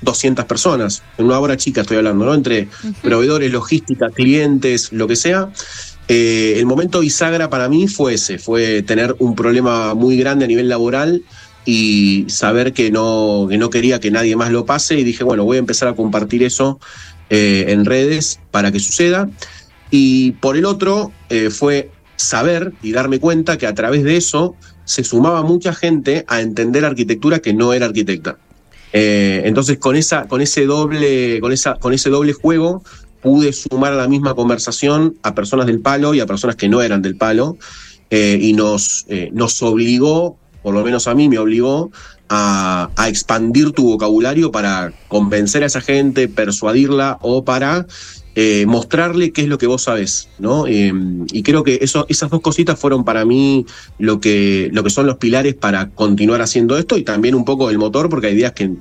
200 0.00 0.44
personas, 0.44 1.02
en 1.18 1.26
una 1.26 1.38
obra 1.38 1.56
chica 1.56 1.80
estoy 1.80 1.96
hablando, 1.96 2.24
¿no? 2.24 2.34
Entre 2.34 2.68
proveedores, 3.02 3.50
logística, 3.50 4.08
clientes, 4.10 4.92
lo 4.92 5.08
que 5.08 5.16
sea. 5.16 5.50
Eh, 6.06 6.54
el 6.58 6.66
momento 6.66 7.00
bisagra 7.00 7.48
para 7.48 7.68
mí 7.68 7.88
fue 7.88 8.14
ese, 8.14 8.38
fue 8.38 8.82
tener 8.82 9.16
un 9.18 9.34
problema 9.34 9.94
muy 9.94 10.18
grande 10.18 10.44
a 10.44 10.48
nivel 10.48 10.68
laboral 10.68 11.22
y 11.64 12.26
saber 12.28 12.72
que 12.72 12.90
no, 12.90 13.46
que 13.48 13.58
no 13.58 13.70
quería 13.70 14.00
que 14.00 14.10
nadie 14.10 14.36
más 14.36 14.50
lo 14.50 14.66
pase 14.66 14.98
y 14.98 15.04
dije, 15.04 15.24
bueno, 15.24 15.44
voy 15.44 15.56
a 15.56 15.60
empezar 15.60 15.88
a 15.88 15.94
compartir 15.94 16.42
eso 16.42 16.78
eh, 17.30 17.66
en 17.68 17.84
redes 17.84 18.40
para 18.50 18.70
que 18.70 18.80
suceda. 18.80 19.28
Y 19.90 20.32
por 20.32 20.56
el 20.56 20.66
otro 20.66 21.12
eh, 21.30 21.50
fue 21.50 21.90
saber 22.16 22.72
y 22.82 22.92
darme 22.92 23.18
cuenta 23.18 23.56
que 23.56 23.66
a 23.66 23.74
través 23.74 24.04
de 24.04 24.16
eso 24.16 24.56
se 24.84 25.04
sumaba 25.04 25.42
mucha 25.42 25.72
gente 25.72 26.24
a 26.28 26.40
entender 26.40 26.84
arquitectura 26.84 27.38
que 27.38 27.54
no 27.54 27.72
era 27.72 27.86
arquitecta. 27.86 28.36
Eh, 28.92 29.42
entonces 29.46 29.78
con 29.78 29.96
esa, 29.96 30.28
con 30.28 30.40
ese 30.42 30.66
doble, 30.66 31.40
con 31.40 31.52
esa, 31.52 31.74
con 31.76 31.92
ese 31.92 32.10
doble 32.10 32.34
juego 32.34 32.84
pude 33.22 33.52
sumar 33.54 33.94
a 33.94 33.96
la 33.96 34.06
misma 34.06 34.34
conversación 34.34 35.16
a 35.22 35.34
personas 35.34 35.66
del 35.66 35.80
palo 35.80 36.14
y 36.14 36.20
a 36.20 36.26
personas 36.26 36.56
que 36.56 36.68
no 36.68 36.82
eran 36.82 37.00
del 37.00 37.16
palo 37.16 37.56
y 38.10 38.52
nos, 38.52 39.06
nos 39.32 39.60
obligó, 39.62 40.38
por 40.64 40.74
lo 40.74 40.82
menos 40.82 41.06
a 41.06 41.14
mí 41.14 41.28
me 41.28 41.38
obligó 41.38 41.92
a, 42.30 42.88
expandir 43.06 43.72
tu 43.72 43.84
vocabulario 43.84 44.50
para 44.50 44.94
convencer 45.08 45.62
a 45.62 45.66
esa 45.66 45.82
gente, 45.82 46.26
persuadirla 46.26 47.18
o 47.20 47.44
para 47.44 47.86
eh, 48.34 48.64
mostrarle 48.66 49.30
qué 49.30 49.42
es 49.42 49.48
lo 49.48 49.58
que 49.58 49.66
vos 49.66 49.82
sabés, 49.82 50.30
¿no? 50.38 50.66
Eh, 50.66 50.90
y 51.32 51.42
creo 51.42 51.62
que 51.64 51.80
esas 51.82 52.30
dos 52.30 52.40
cositas 52.40 52.80
fueron 52.80 53.04
para 53.04 53.26
mí 53.26 53.66
lo 53.98 54.20
que, 54.20 54.72
son 54.88 55.06
los 55.06 55.18
pilares 55.18 55.54
para 55.54 55.90
continuar 55.90 56.40
haciendo 56.40 56.78
esto 56.78 56.96
y 56.96 57.04
también 57.04 57.34
un 57.34 57.44
poco 57.44 57.68
el 57.68 57.76
motor, 57.76 58.08
porque 58.08 58.28
hay 58.28 58.34
días 58.34 58.52
que 58.52 58.72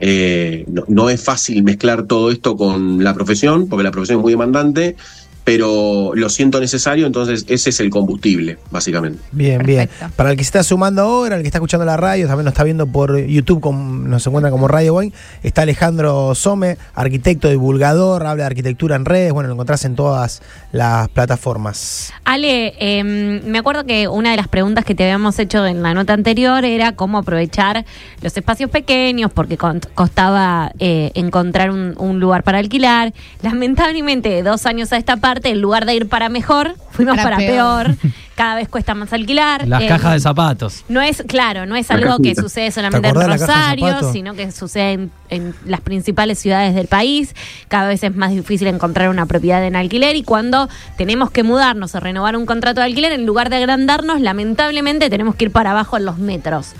eh, 0.00 0.66
no 0.88 1.10
es 1.10 1.22
fácil 1.22 1.62
mezclar 1.62 2.08
todo 2.08 2.32
esto 2.32 2.56
con 2.56 3.04
la 3.04 3.14
profesión, 3.14 3.68
porque 3.68 3.84
la 3.84 3.92
profesión 3.92 4.18
es 4.18 4.22
muy 4.22 4.32
demandante, 4.32 4.96
pero 5.44 6.12
lo 6.14 6.28
siento 6.30 6.58
necesario, 6.58 7.06
entonces 7.06 7.44
ese 7.48 7.68
es 7.70 7.80
el 7.80 7.90
combustible, 7.90 8.58
básicamente. 8.70 9.20
Bien, 9.30 9.62
bien. 9.62 9.90
Para 10.16 10.30
el 10.30 10.36
que 10.38 10.42
se 10.44 10.48
está 10.48 10.62
sumando 10.64 11.02
ahora, 11.02 11.36
el 11.36 11.42
que 11.42 11.48
está 11.48 11.58
escuchando 11.58 11.84
la 11.84 11.96
radio, 11.98 12.26
también 12.26 12.44
nos 12.46 12.52
está 12.52 12.64
viendo 12.64 12.86
por 12.86 13.18
YouTube, 13.26 13.60
con- 13.60 14.08
nos 14.08 14.26
encuentra 14.26 14.50
como 14.50 14.68
Radio 14.68 14.94
Boeing, 14.94 15.10
está 15.42 15.62
Alejandro 15.62 16.34
Some, 16.34 16.78
arquitecto, 16.94 17.48
divulgador, 17.50 18.24
habla 18.26 18.44
de 18.44 18.46
arquitectura 18.46 18.96
en 18.96 19.04
redes, 19.04 19.32
bueno, 19.32 19.48
lo 19.48 19.54
encontrás 19.54 19.84
en 19.84 19.94
todas 19.96 20.40
las 20.72 21.08
plataformas. 21.10 22.12
Ale, 22.24 22.74
eh, 22.78 23.04
me 23.04 23.58
acuerdo 23.58 23.84
que 23.84 24.08
una 24.08 24.30
de 24.30 24.36
las 24.38 24.48
preguntas 24.48 24.84
que 24.84 24.94
te 24.94 25.04
habíamos 25.04 25.38
hecho 25.38 25.66
en 25.66 25.82
la 25.82 25.92
nota 25.92 26.14
anterior 26.14 26.64
era 26.64 26.92
cómo 26.92 27.18
aprovechar 27.18 27.84
los 28.22 28.34
espacios 28.36 28.70
pequeños, 28.70 29.30
porque 29.30 29.58
con- 29.58 29.80
costaba 29.94 30.72
eh, 30.78 31.10
encontrar 31.14 31.70
un, 31.70 31.94
un 31.98 32.18
lugar 32.18 32.44
para 32.44 32.58
alquilar. 32.58 33.12
Lamentablemente, 33.42 34.30
de 34.30 34.42
dos 34.42 34.64
años 34.66 34.92
a 34.92 34.96
esta 34.96 35.18
parte, 35.18 35.33
en 35.44 35.60
lugar 35.60 35.86
de 35.86 35.94
ir 35.94 36.08
para 36.08 36.28
mejor, 36.28 36.74
fuimos 36.90 37.16
Para 37.16 37.36
para, 37.36 37.36
peor. 37.38 37.96
peor. 37.96 38.12
Cada 38.34 38.56
vez 38.56 38.68
cuesta 38.68 38.94
más 38.96 39.12
alquilar. 39.12 39.66
Las 39.68 39.82
Eh, 39.82 39.86
cajas 39.86 40.14
de 40.14 40.20
zapatos. 40.20 40.84
No 40.88 41.00
es, 41.00 41.22
claro, 41.28 41.66
no 41.66 41.76
es 41.76 41.88
algo 41.92 42.18
que 42.18 42.34
sucede 42.34 42.70
solamente 42.72 43.08
en 43.08 43.14
Rosario, 43.14 44.12
sino 44.12 44.34
que 44.34 44.50
sucede 44.50 44.92
en, 44.94 45.10
en 45.30 45.54
las 45.66 45.80
principales 45.80 46.40
ciudades 46.40 46.74
del 46.74 46.88
país. 46.88 47.34
Cada 47.68 47.86
vez 47.88 48.02
es 48.02 48.14
más 48.16 48.30
difícil 48.32 48.66
encontrar 48.66 49.08
una 49.08 49.26
propiedad 49.26 49.64
en 49.64 49.76
alquiler 49.76 50.16
y 50.16 50.24
cuando 50.24 50.68
tenemos 50.96 51.30
que 51.30 51.44
mudarnos 51.44 51.94
o 51.94 52.00
renovar 52.00 52.36
un 52.36 52.44
contrato 52.44 52.80
de 52.80 52.86
alquiler, 52.86 53.12
en 53.12 53.24
lugar 53.24 53.50
de 53.50 53.56
agrandarnos, 53.56 54.20
lamentablemente 54.20 55.08
tenemos 55.10 55.36
que 55.36 55.44
ir 55.44 55.52
para 55.52 55.70
abajo 55.70 55.96
en 55.96 56.04
los 56.04 56.18
metros. 56.18 56.72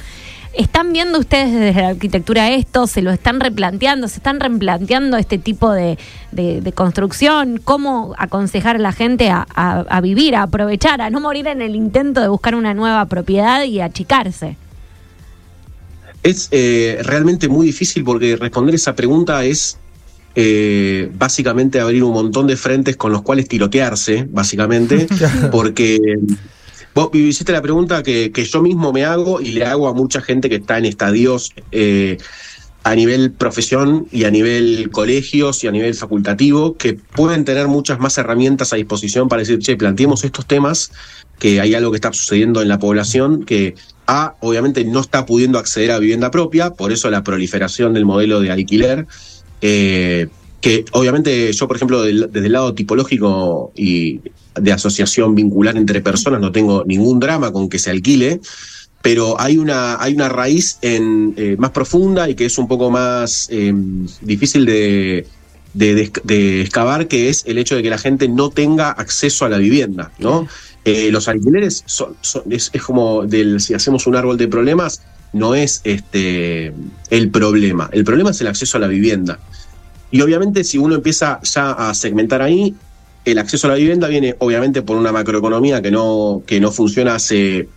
¿Están 0.57 0.93
viendo 0.93 1.19
ustedes 1.19 1.53
desde 1.53 1.81
la 1.81 1.89
arquitectura 1.89 2.51
esto? 2.53 2.87
¿Se 2.87 3.03
lo 3.03 3.11
están 3.11 3.41
replanteando? 3.41 4.07
¿Se 4.09 4.17
están 4.19 4.39
replanteando 4.41 5.17
este 5.17 5.39
tipo 5.39 5.73
de, 5.73 5.99
de- 6.33 6.61
de 6.61 6.73
construcción? 6.73 7.61
¿Cómo 7.63 8.15
aconsejar 8.19 8.77
a 8.77 8.79
la 8.79 8.93
gente 8.93 9.31
a, 9.31 9.47
a- 9.55 9.81
a 9.89 10.01
vivir, 10.01 10.37
a 10.37 10.43
aprovechar, 10.45 11.01
a 11.01 11.11
no 11.11 11.21
morir 11.21 11.47
en 11.49 11.61
el 11.61 11.75
intento 11.75 12.21
de 12.21 12.29
buscar 12.29 12.55
una 12.55 12.73
nueva 12.75 13.05
propiedad 13.07 13.65
y 13.65 13.81
achicarse? 13.81 14.57
Es 16.23 16.49
eh, 16.53 17.01
realmente 17.03 17.49
muy 17.49 17.67
difícil 17.67 18.05
porque 18.05 18.37
responder 18.37 18.75
esa 18.77 18.95
pregunta 18.95 19.45
es 19.45 19.77
eh, 20.37 21.11
básicamente 21.15 21.81
abrir 21.81 22.03
un 22.03 22.13
montón 22.13 22.47
de 22.47 22.57
frentes 22.57 22.97
con 22.97 23.13
los 23.13 23.23
cuales 23.23 23.47
tirotearse, 23.49 24.27
básicamente, 24.31 25.07
porque 25.53 25.99
vos 26.95 27.11
hiciste 27.13 27.53
la 27.53 27.63
pregunta 27.63 28.03
que, 28.03 28.31
yo 28.51 28.63
mismo 28.63 28.93
me 28.93 29.05
hago 29.05 29.41
y 29.41 29.53
le 29.53 29.65
hago 29.65 29.89
a 29.89 29.93
mucha 29.93 30.21
gente 30.21 30.49
que 30.49 30.57
está 30.57 30.79
en 30.79 30.85
estadios 30.85 31.53
eh, 31.73 32.19
a 32.85 32.95
nivel 32.95 33.33
profesión 33.33 34.07
y 34.13 34.25
a 34.25 34.31
nivel 34.31 34.91
colegios 34.91 35.65
y 35.65 35.67
a 35.67 35.73
nivel 35.73 35.95
facultativo, 35.95 36.77
que 36.77 36.93
pueden 36.93 37.45
tener 37.45 37.67
muchas 37.67 37.99
más 37.99 38.17
herramientas 38.19 38.73
a 38.73 38.77
disposición 38.77 39.29
para 39.29 39.41
decir, 39.41 39.59
che, 39.59 39.77
planteemos 39.77 40.23
estos 40.23 40.47
temas, 40.47 40.93
que 41.39 41.61
hay 41.61 41.75
algo 41.75 41.91
que 41.91 41.97
está 41.97 42.13
sucediendo 42.13 42.63
en 42.63 42.69
la 42.69 42.79
población 42.79 43.45
que 43.45 43.75
A, 44.07 44.35
obviamente 44.41 44.85
no 44.85 45.01
está 45.01 45.25
pudiendo 45.25 45.59
acceder 45.59 45.91
a 45.91 45.99
vivienda 45.99 46.31
propia, 46.31 46.75
por 46.75 46.93
eso 46.93 47.11
la 47.11 47.25
proliferación 47.25 47.95
del 47.95 48.05
modelo 48.05 48.41
de 48.41 48.51
alquiler, 48.51 49.07
eh, 49.63 50.29
que 50.61 50.85
obviamente 50.93 51.51
yo, 51.55 51.67
por 51.67 51.77
ejemplo, 51.77 52.03
desde 52.03 52.47
el 52.47 52.53
lado 52.53 52.75
tipológico 52.75 53.73
y 53.75 54.21
de 54.61 54.73
asociación 54.73 55.35
vincular 55.35 55.77
entre 55.77 56.01
personas 56.01 56.41
no 56.41 56.53
tengo 56.53 56.85
ningún 56.87 57.21
drama 57.21 57.53
con 57.53 57.69
que 57.69 57.79
se 57.79 57.91
alquile, 57.91 58.41
pero 59.03 59.39
hay 59.41 59.59
una, 59.59 60.01
hay 60.03 60.15
una 60.15 60.29
raíz 60.29 60.79
en, 60.83 61.35
eh, 61.37 61.57
más 61.59 61.71
profunda 61.71 62.29
y 62.29 62.35
que 62.35 62.47
es 62.47 62.57
un 62.59 62.69
poco 62.69 62.91
más 62.91 63.49
eh, 63.51 63.73
difícil 64.23 64.65
de, 64.65 65.27
de, 65.75 65.95
de- 65.95 66.13
de 66.25 66.61
excavar, 66.63 67.07
que 67.09 67.29
es 67.29 67.43
el 67.47 67.59
hecho 67.59 67.77
de 67.77 67.83
que 67.83 67.91
la 67.91 67.99
gente 67.99 68.29
no 68.29 68.51
tenga 68.51 68.91
acceso 68.91 69.45
a 69.45 69.49
la 69.49 69.59
vivienda, 69.59 70.11
¿no? 70.19 70.47
Eh, 70.87 71.11
los 71.11 71.29
alquileres 71.29 71.83
son, 71.87 72.15
son- 72.21 72.45
es, 72.51 72.71
es 72.73 72.83
como 72.83 73.25
del, 73.27 73.61
si 73.61 73.75
hacemos 73.75 74.07
un 74.07 74.17
árbol 74.17 74.37
de 74.39 74.49
problemas, 74.49 75.03
no 75.33 75.55
es 75.55 75.81
este 75.85 76.73
el 77.11 77.29
problema. 77.31 77.91
El 77.93 78.05
problema 78.05 78.31
es 78.31 78.41
el 78.41 78.47
acceso 78.47 78.77
a 78.77 78.81
la 78.81 78.87
vivienda. 78.87 79.39
Y 80.11 80.21
obviamente 80.21 80.63
si 80.63 80.79
uno 80.79 80.95
empieza 80.95 81.41
ya 81.43 81.73
a 81.73 81.93
segmentar 81.95 82.41
ahí, 82.41 82.75
el 83.25 83.39
acceso 83.39 83.67
a 83.67 83.71
la 83.71 83.77
vivienda 83.77 84.09
viene 84.09 84.35
obviamente 84.39 84.83
por 84.83 84.97
una 84.97 85.13
macroeconomía 85.13 85.81
que 85.81 85.91
no, 85.91 86.43
que 86.47 86.61
no 86.61 86.71
funciona 86.71 87.15
hace 87.15 87.69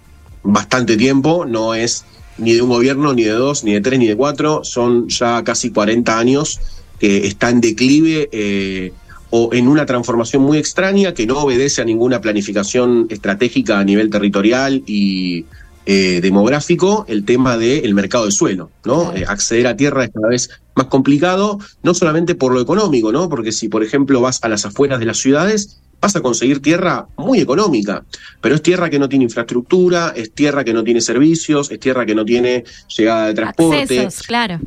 bastante 0.44 0.98
tiempo, 0.98 1.46
no 1.46 1.74
es 1.74 2.06
ni 2.38 2.54
de 2.54 2.62
un 2.62 2.70
gobierno, 2.70 3.13
ni 3.13 3.24
de 3.24 3.32
dos, 3.32 3.63
ni 3.63 3.74
de 3.74 3.82
tres, 3.82 4.00
ni 4.00 4.08
de 4.08 4.16
cuatro, 4.16 4.63
son 4.63 5.08
ya 5.10 5.44
casi 5.44 5.72
40 5.72 6.18
años 6.18 6.60
que 7.00 7.27
está 7.27 7.50
en 7.50 7.62
declive 7.62 8.30
eh, 8.32 8.92
o 9.30 9.50
en 9.54 9.68
una 9.68 9.86
transformación 9.86 10.44
muy 10.44 10.58
extraña 10.58 11.13
que 11.13 11.27
no 11.27 11.39
obedece 11.39 11.82
a 11.82 11.86
ninguna 11.86 12.22
planificación 12.22 13.08
estratégica 13.10 13.80
a 13.80 13.84
nivel 13.84 14.10
territorial 14.10 14.84
y 14.86 15.46
eh, 15.89 16.20
demográfico, 16.22 17.06
el 17.08 17.24
tema 17.24 17.58
del 17.58 17.94
mercado 17.96 18.25
de 18.25 18.32
suelo, 18.34 18.72
¿no? 18.84 19.13
Eh, 19.15 19.24
acceder 19.25 19.67
a 19.67 19.77
tierra 19.77 20.03
es 20.03 20.12
cada 20.12 20.27
vez 20.27 20.50
más 20.75 20.88
complicado, 20.88 21.60
no 21.82 21.94
solamente 21.94 22.36
por 22.36 22.53
lo 22.53 22.60
económico, 22.60 23.13
¿no? 23.13 23.29
Porque 23.29 23.53
si, 23.53 23.70
por 23.70 23.86
ejemplo, 23.86 24.20
vas 24.20 24.44
a 24.44 24.50
las 24.50 24.65
afueras 24.65 25.00
de 25.00 25.06
las 25.06 25.17
ciudades, 25.17 25.79
vas 26.01 26.13
a 26.17 26.20
conseguir 26.20 26.62
tierra 26.62 27.08
muy 27.15 27.39
económica, 27.39 28.03
pero 28.41 28.56
es 28.56 28.62
tierra 28.62 28.89
que 28.89 29.00
no 29.00 29.08
tiene 29.08 29.24
infraestructura, 29.24 30.12
es 30.13 30.34
tierra 30.34 30.65
que 30.65 30.74
no 30.74 30.84
tiene 30.84 31.00
servicios, 31.00 31.72
es 31.72 31.79
tierra 31.79 32.06
que 32.06 32.15
no 32.15 32.25
tiene 32.25 32.65
llegada 32.94 33.27
de 33.27 33.34
transporte, 33.34 33.82
Accesos, 33.82 34.27
claro. 34.27 34.60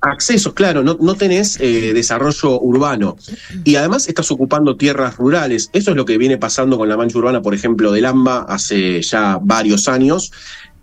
Accesos, 0.00 0.52
claro, 0.54 0.82
no, 0.82 0.96
no 1.00 1.14
tenés 1.14 1.58
eh, 1.60 1.92
desarrollo 1.92 2.60
urbano. 2.60 3.16
Y 3.64 3.76
además 3.76 4.08
estás 4.08 4.30
ocupando 4.30 4.76
tierras 4.76 5.16
rurales. 5.16 5.70
Eso 5.72 5.90
es 5.90 5.96
lo 5.96 6.04
que 6.04 6.18
viene 6.18 6.38
pasando 6.38 6.78
con 6.78 6.88
la 6.88 6.96
mancha 6.96 7.18
urbana, 7.18 7.42
por 7.42 7.54
ejemplo, 7.54 7.92
del 7.92 8.04
AMBA 8.06 8.46
hace 8.48 9.02
ya 9.02 9.38
varios 9.42 9.88
años. 9.88 10.32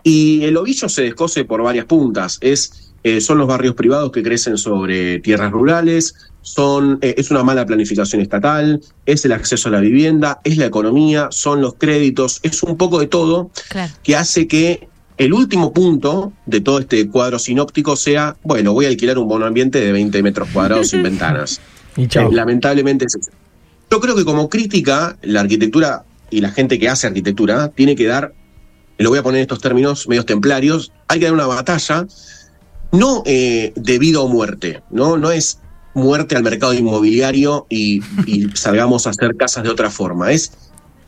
Y 0.03 0.43
el 0.43 0.55
ovillo 0.57 0.87
se 0.89 1.03
descose 1.03 1.45
por 1.45 1.61
varias 1.61 1.85
puntas. 1.85 2.37
Es, 2.41 2.93
eh, 3.03 3.21
son 3.21 3.37
los 3.37 3.47
barrios 3.47 3.75
privados 3.75 4.11
que 4.11 4.23
crecen 4.23 4.57
sobre 4.57 5.19
tierras 5.19 5.51
rurales, 5.51 6.15
son, 6.41 6.99
eh, 7.01 7.15
es 7.17 7.31
una 7.31 7.43
mala 7.43 7.65
planificación 7.65 8.21
estatal, 8.21 8.81
es 9.05 9.25
el 9.25 9.33
acceso 9.33 9.69
a 9.69 9.71
la 9.73 9.79
vivienda, 9.79 10.39
es 10.43 10.57
la 10.57 10.65
economía, 10.65 11.27
son 11.31 11.61
los 11.61 11.75
créditos, 11.75 12.39
es 12.43 12.63
un 12.63 12.77
poco 12.77 12.99
de 12.99 13.07
todo 13.07 13.51
Claro. 13.69 13.93
que 14.03 14.15
hace 14.15 14.47
que 14.47 14.87
el 15.19 15.33
último 15.33 15.73
punto 15.73 16.31
de 16.45 16.61
todo 16.61 16.79
este 16.79 17.09
cuadro 17.09 17.37
sinóptico 17.39 17.97
sea, 17.97 18.37
bueno, 18.41 18.71
voy 18.71 18.85
a 18.85 18.87
alquilar 18.87 19.17
un 19.17 19.27
bono 19.27 19.45
ambiente 19.45 19.81
de 19.81 19.91
20 19.91 20.23
metros 20.23 20.47
cuadrados 20.51 20.87
sin 20.87 21.03
ventanas. 21.03 21.59
Y 21.97 22.07
chao. 22.07 22.31
Eh, 22.31 22.33
lamentablemente 22.33 23.05
es 23.05 23.15
eso. 23.15 23.31
Yo 23.91 23.99
creo 23.99 24.15
que 24.15 24.23
como 24.23 24.49
crítica, 24.49 25.17
la 25.21 25.41
arquitectura 25.41 26.05
y 26.31 26.39
la 26.39 26.51
gente 26.51 26.79
que 26.79 26.87
hace 26.87 27.05
arquitectura 27.05 27.67
tiene 27.67 27.95
que 27.95 28.07
dar, 28.07 28.33
lo 28.97 29.09
voy 29.09 29.19
a 29.19 29.23
poner 29.23 29.39
en 29.39 29.41
estos 29.41 29.59
términos 29.59 30.07
medios 30.07 30.25
templarios, 30.25 30.93
hay 31.09 31.19
que 31.19 31.25
dar 31.25 31.33
una 31.33 31.47
batalla, 31.47 32.07
no 32.93 33.21
eh, 33.25 33.73
de 33.75 33.99
vida 33.99 34.21
o 34.21 34.29
muerte, 34.29 34.83
¿no? 34.89 35.17
No 35.17 35.31
es 35.31 35.59
muerte 35.93 36.37
al 36.37 36.43
mercado 36.43 36.73
inmobiliario 36.73 37.65
y, 37.69 38.01
y 38.25 38.47
salgamos 38.53 39.05
a 39.05 39.09
hacer 39.09 39.35
casas 39.35 39.65
de 39.65 39.69
otra 39.69 39.89
forma, 39.89 40.31
es 40.31 40.53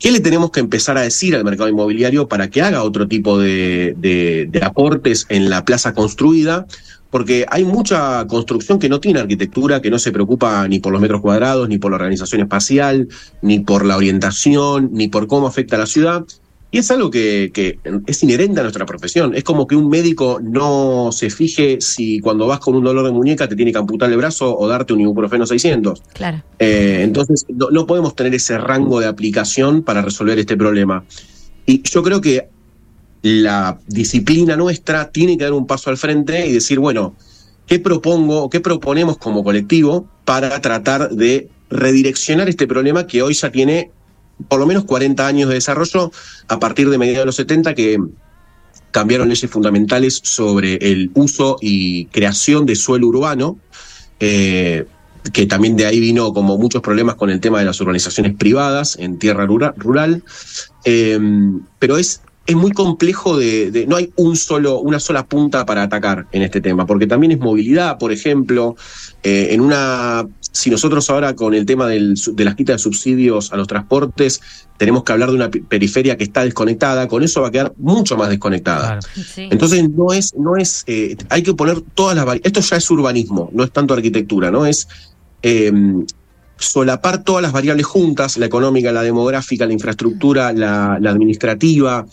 ¿Qué 0.02 0.10
le 0.10 0.18
tenemos 0.18 0.50
que 0.50 0.58
empezar 0.58 0.98
a 0.98 1.02
decir 1.02 1.36
al 1.36 1.44
mercado 1.44 1.68
inmobiliario 1.68 2.26
para 2.26 2.50
que 2.50 2.60
haga 2.60 2.82
otro 2.82 3.06
tipo 3.06 3.38
de, 3.38 4.50
aportes 4.60 5.26
en 5.28 5.48
la 5.48 5.64
plaza 5.64 5.94
construida? 5.94 6.66
Porque 7.08 7.46
hay 7.48 7.62
mucha 7.62 8.26
construcción 8.26 8.80
que 8.80 8.88
no 8.88 8.98
tiene 8.98 9.20
arquitectura, 9.20 9.80
que 9.80 9.92
no 9.92 10.00
se 10.00 10.10
preocupa 10.10 10.66
ni 10.66 10.80
por 10.80 10.92
los 10.92 11.00
metros 11.00 11.20
cuadrados, 11.20 11.68
ni 11.68 11.78
por 11.78 11.92
la 11.92 11.98
organización 11.98 12.40
espacial, 12.40 13.06
ni 13.42 13.60
por 13.60 13.86
la 13.86 13.96
orientación, 13.96 14.88
ni 14.90 15.06
por 15.06 15.28
cómo 15.28 15.46
afecta 15.46 15.76
a 15.76 15.78
la 15.78 15.86
ciudad. 15.86 16.24
Y 16.72 16.78
es 16.78 16.90
algo 16.90 17.10
que, 17.10 17.50
que 17.52 17.78
es 18.06 18.22
inherente 18.22 18.60
a 18.60 18.62
nuestra 18.62 18.86
profesión. 18.86 19.34
Es 19.34 19.44
como 19.44 19.66
que 19.66 19.76
un 19.76 19.90
médico 19.90 20.40
no 20.42 21.10
se 21.12 21.28
fije 21.28 21.82
si 21.82 22.18
cuando 22.18 22.46
vas 22.46 22.60
con 22.60 22.74
un 22.74 22.82
dolor 22.82 23.04
de 23.04 23.12
muñeca 23.12 23.46
te 23.46 23.54
tiene 23.54 23.72
que 23.72 23.78
amputar 23.78 24.10
el 24.10 24.16
brazo 24.16 24.56
o 24.56 24.66
darte 24.66 24.94
un 24.94 25.02
ibuprofeno 25.02 25.44
600. 25.44 26.02
Claro. 26.14 26.42
Eh, 26.58 27.02
entonces, 27.02 27.44
no, 27.50 27.68
no 27.70 27.86
podemos 27.86 28.16
tener 28.16 28.34
ese 28.34 28.56
rango 28.56 29.00
de 29.00 29.06
aplicación 29.06 29.82
para 29.82 30.00
resolver 30.00 30.38
este 30.38 30.56
problema. 30.56 31.04
Y 31.66 31.82
yo 31.82 32.02
creo 32.02 32.22
que 32.22 32.48
la 33.20 33.78
disciplina 33.86 34.56
nuestra 34.56 35.10
tiene 35.10 35.36
que 35.36 35.44
dar 35.44 35.52
un 35.52 35.66
paso 35.66 35.90
al 35.90 35.98
frente 35.98 36.46
y 36.46 36.52
decir, 36.52 36.78
bueno, 36.78 37.14
¿qué 37.66 37.78
propongo, 37.80 38.48
qué 38.48 38.60
proponemos 38.60 39.18
como 39.18 39.44
colectivo 39.44 40.08
para 40.24 40.58
tratar 40.62 41.10
de 41.10 41.48
redireccionar 41.70 42.48
este 42.48 42.66
problema 42.66 43.06
que 43.06 43.22
hoy 43.22 43.34
ya 43.34 43.50
tiene 43.50 43.90
por 44.48 44.58
lo 44.60 44.66
menos 44.66 44.84
40 44.84 45.26
años 45.26 45.48
de 45.48 45.54
desarrollo 45.56 46.10
a 46.48 46.58
partir 46.58 46.88
de 46.90 46.98
mediados 46.98 47.22
de 47.22 47.26
los 47.26 47.36
70 47.36 47.74
que 47.74 47.98
cambiaron 48.90 49.28
leyes 49.28 49.50
fundamentales 49.50 50.20
sobre 50.22 50.74
el 50.76 51.10
uso 51.14 51.56
y 51.60 52.06
creación 52.06 52.66
de 52.66 52.76
suelo 52.76 53.06
urbano, 53.08 53.58
eh, 54.20 54.84
que 55.32 55.46
también 55.46 55.76
de 55.76 55.86
ahí 55.86 56.00
vino 56.00 56.32
como 56.32 56.58
muchos 56.58 56.82
problemas 56.82 57.14
con 57.14 57.30
el 57.30 57.40
tema 57.40 57.58
de 57.58 57.64
las 57.64 57.80
urbanizaciones 57.80 58.34
privadas 58.36 58.96
en 58.98 59.18
tierra 59.18 59.46
rura- 59.46 59.74
rural, 59.76 60.22
Eh, 60.84 61.16
pero 61.78 61.96
es, 61.96 62.22
es 62.44 62.56
muy 62.56 62.72
complejo 62.72 63.36
de, 63.38 63.70
de- 63.70 63.86
no 63.86 63.94
hay 63.94 64.12
un 64.16 64.34
solo, 64.36 64.80
una 64.80 64.98
sola 64.98 65.24
punta 65.24 65.64
para 65.64 65.84
atacar 65.84 66.26
en 66.32 66.42
este 66.42 66.60
tema, 66.60 66.86
porque 66.86 67.06
también 67.06 67.30
es 67.32 67.38
movilidad, 67.38 67.98
por 67.98 68.10
ejemplo, 68.10 68.74
eh, 69.22 69.48
en 69.52 69.60
una 69.60 70.26
si 70.52 70.70
nosotros 70.70 71.08
ahora 71.10 71.34
con 71.34 71.54
el 71.54 71.66
tema 71.66 71.86
del, 71.86 72.14
de 72.14 72.44
las 72.44 72.54
quitas 72.54 72.76
de 72.76 72.78
subsidios 72.78 73.52
a 73.52 73.56
los 73.56 73.66
transportes 73.66 74.40
tenemos 74.76 75.04
que 75.04 75.12
hablar 75.12 75.30
de 75.30 75.36
una 75.36 75.48
periferia 75.48 76.16
que 76.16 76.24
está 76.24 76.44
desconectada, 76.44 77.06
con 77.06 77.22
eso 77.22 77.40
va 77.40 77.48
a 77.48 77.50
quedar 77.50 77.72
mucho 77.78 78.16
más 78.16 78.28
desconectada. 78.28 78.98
Entonces 79.36 79.88
no 79.88 80.12
es, 80.12 80.34
no 80.34 80.56
es, 80.56 80.82
eh, 80.86 81.16
hay 81.28 81.42
que 81.42 81.54
poner 81.54 81.80
todas 81.94 82.16
las 82.16 82.26
esto 82.42 82.60
ya 82.60 82.76
es 82.76 82.90
urbanismo, 82.90 83.48
no 83.52 83.62
es 83.62 83.70
tanto 83.70 83.94
arquitectura, 83.94 84.50
no 84.50 84.66
es 84.66 84.88
em, 85.42 86.04
solapar 86.56 87.22
todas 87.22 87.42
las 87.42 87.52
variables 87.52 87.86
juntas, 87.86 88.36
la 88.38 88.46
económica, 88.46 88.92
la 88.92 89.02
demográfica, 89.02 89.66
la 89.66 89.72
infraestructura, 89.72 90.52
la, 90.52 90.94
administrativa, 90.94 92.06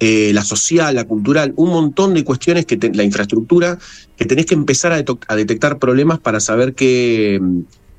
eh, 0.00 0.32
la 0.34 0.42
social, 0.42 0.94
la 0.94 1.04
cultural, 1.04 1.52
un 1.56 1.70
montón 1.70 2.14
de 2.14 2.24
cuestiones 2.24 2.66
que 2.66 2.76
la 2.92 3.04
infraestructura, 3.04 3.78
que 4.16 4.24
tenés 4.24 4.46
que 4.46 4.54
empezar 4.54 4.92
a, 4.92 5.36
detectar 5.36 5.78
problemas 5.78 6.18
para 6.18 6.40
saber 6.40 6.74
qué, 6.74 7.40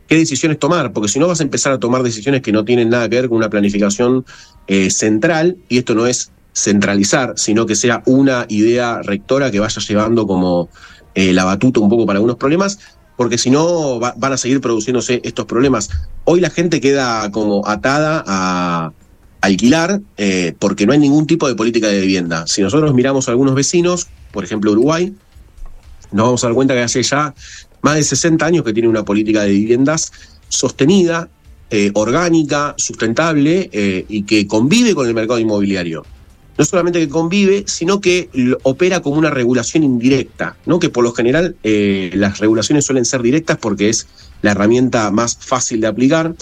qué 0.08 0.16
decisiones 0.16 0.60
tomar, 0.60 0.94
porque 0.94 1.10
si 1.10 1.20
no 1.20 1.28
vas 1.28 1.40
a 1.40 1.44
empezar 1.44 1.74
a 1.74 1.80
tomar 1.80 2.04
decisiones 2.04 2.42
que 2.42 2.52
no 2.52 2.66
tienen 2.66 2.90
nada 2.90 3.10
que 3.10 3.18
ver 3.18 3.30
con 3.30 3.38
una 3.38 3.50
planificación 3.50 4.26
eh, 4.68 4.90
central, 4.90 5.58
y 5.70 5.78
esto 5.78 5.96
no 5.96 6.08
es 6.08 6.32
centralizar, 6.54 7.34
sino 7.36 7.66
que 7.66 7.76
sea 7.76 8.02
una 8.06 8.46
idea 8.50 9.02
rectora 9.04 9.52
que 9.52 9.60
vaya 9.60 9.82
llevando 9.82 10.26
como 10.26 10.70
eh, 11.14 11.34
la 11.34 11.44
batuta 11.44 11.80
un 11.80 11.90
poco 11.90 12.06
para 12.06 12.18
algunos 12.18 12.38
problemas, 12.38 12.80
porque 13.16 13.38
si 13.38 13.50
no 13.50 14.00
van 14.00 14.34
a 14.34 14.38
seguir 14.38 14.62
produciéndose 14.62 15.22
estos 15.24 15.46
problemas. 15.46 15.90
Hoy 16.24 16.40
la 16.40 16.52
gente 16.52 16.80
queda 16.80 17.32
como 17.32 17.68
atada 17.68 18.24
a 18.28 18.92
alquilar 19.42 20.02
eh, 20.18 20.54
porque 20.60 20.86
no 20.86 20.94
hay 20.94 21.00
ningún 21.00 21.26
tipo 21.26 21.48
de 21.48 21.56
política 21.56 21.88
de 21.88 22.02
vivienda. 22.02 22.46
Si 22.48 22.62
nosotros 22.62 22.94
miramos 22.94 23.28
a 23.28 23.32
algunos 23.32 23.56
vecinos, 23.56 24.08
por 24.32 24.44
ejemplo 24.44 24.72
Uruguay, 24.72 25.16
nos 26.12 26.26
vamos 26.26 26.44
a 26.44 26.48
dar 26.48 26.54
cuenta 26.54 26.74
que 26.74 26.82
hace 26.82 27.02
ya 27.04 27.34
más 27.88 27.96
de 27.96 28.03
60 28.03 28.46
años 28.46 28.65
que 28.65 28.74
tiene 28.74 28.89
una 28.89 29.06
política 29.06 29.44
de 29.44 29.51
viviendas 29.51 30.12
sostenida, 30.50 31.29
eh, 31.72 31.89
orgánica, 31.94 32.75
sustentable 32.77 33.70
eh, 33.72 34.03
y 34.10 34.24
que 34.24 34.46
convive 34.46 34.94
con 34.94 35.08
el 35.08 35.13
mercado 35.13 35.39
inmobiliario 35.39 36.03
no 36.58 36.65
solamente 36.65 37.00
que 37.00 37.08
convive, 37.08 37.63
sino 37.67 38.01
que 38.01 38.29
opera 38.63 39.01
como 39.01 39.17
una 39.17 39.29
regulación 39.29 39.84
indirecta, 39.84 40.58
¿no? 40.65 40.79
que 40.79 40.89
por 40.89 41.03
lo 41.03 41.13
general 41.13 41.56
eh, 41.63 42.10
las 42.15 42.39
regulaciones 42.39 42.84
suelen 42.84 43.06
ser 43.06 43.22
directas 43.22 43.58
porque 43.58 43.89
es 43.89 44.08
la 44.41 44.51
herramienta 44.51 45.12
más 45.12 45.38
fácil 45.39 45.82
de 45.82 45.88
aplicar 45.88 46.34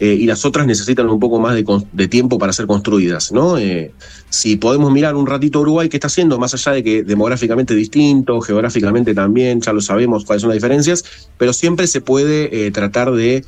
eh, 0.00 0.14
y 0.14 0.26
las 0.26 0.44
otras 0.44 0.66
necesitan 0.66 1.08
un 1.08 1.20
poco 1.20 1.38
más 1.38 1.54
de, 1.54 2.08
tiempo 2.08 2.38
para 2.38 2.52
ser 2.52 2.66
construidas. 2.66 3.32
¿no? 3.32 3.58
Eh, 3.58 3.92
si 4.28 4.56
podemos 4.56 4.92
mirar 4.92 5.14
un 5.14 5.26
ratito 5.26 5.60
Uruguay, 5.60 5.88
¿qué 5.88 5.96
está 5.96 6.08
haciendo? 6.08 6.38
Más 6.38 6.54
allá 6.54 6.72
de 6.72 6.82
que 6.82 7.02
demográficamente 7.02 7.74
distinto, 7.74 8.40
geográficamente 8.40 9.14
también, 9.14 9.60
ya 9.60 9.72
lo 9.72 9.80
sabemos 9.80 10.24
cuáles 10.24 10.42
son 10.42 10.50
las 10.50 10.56
diferencias, 10.56 11.04
pero 11.38 11.52
siempre 11.52 11.86
se 11.86 12.00
puede 12.00 12.70
tratar 12.70 13.12
de 13.12 13.44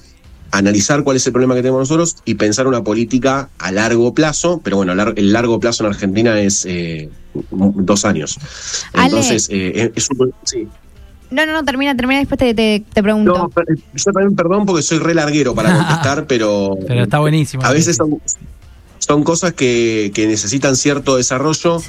analizar 0.51 1.03
cuál 1.05 1.17
es 1.17 1.27
el 1.27 1.33
problema 1.33 1.55
que 1.55 1.63
tenemos 1.63 1.81
nosotros 1.81 2.17
y 2.25 2.35
pensar 2.35 2.67
una 2.67 2.83
política 2.83 3.51
a 3.59 3.73
largo 3.73 4.15
plazo, 4.15 4.61
pero 4.63 4.77
bueno, 4.77 4.93
el 4.93 5.33
largo 5.33 5.61
plazo 5.61 5.85
en 5.85 5.91
Argentina 5.91 6.41
es 6.41 6.65
eh, 6.67 7.11
dos 7.51 8.05
años. 8.05 8.39
Entonces, 8.95 9.49
eh, 9.51 9.93
es 9.95 10.09
un, 10.17 10.33
sí. 10.45 10.67
No, 11.31 11.47
no, 11.47 11.53
no, 11.53 11.65
termina, 11.65 11.97
termina, 11.97 12.21
después 12.21 12.39
te, 12.39 12.55
te, 12.55 13.03
pregunto. 13.03 13.33
No, 13.33 13.51
yo 13.95 14.13
también 14.13 14.37
perdón 14.37 14.67
porque 14.67 14.83
soy 14.83 14.99
re 14.99 15.15
larguero 15.15 15.55
para 15.55 15.75
contestar, 15.77 16.27
pero... 16.27 16.77
Pero 16.87 17.03
está 17.03 17.19
buenísimo. 17.19 17.65
A 17.65 17.73
veces 17.73 17.97
son, 17.97 18.21
son 18.99 19.25
cosas 19.25 19.53
que, 19.53 20.11
que, 20.15 20.27
necesitan 20.27 20.77
cierto 20.77 21.17
desarrollo 21.17 21.81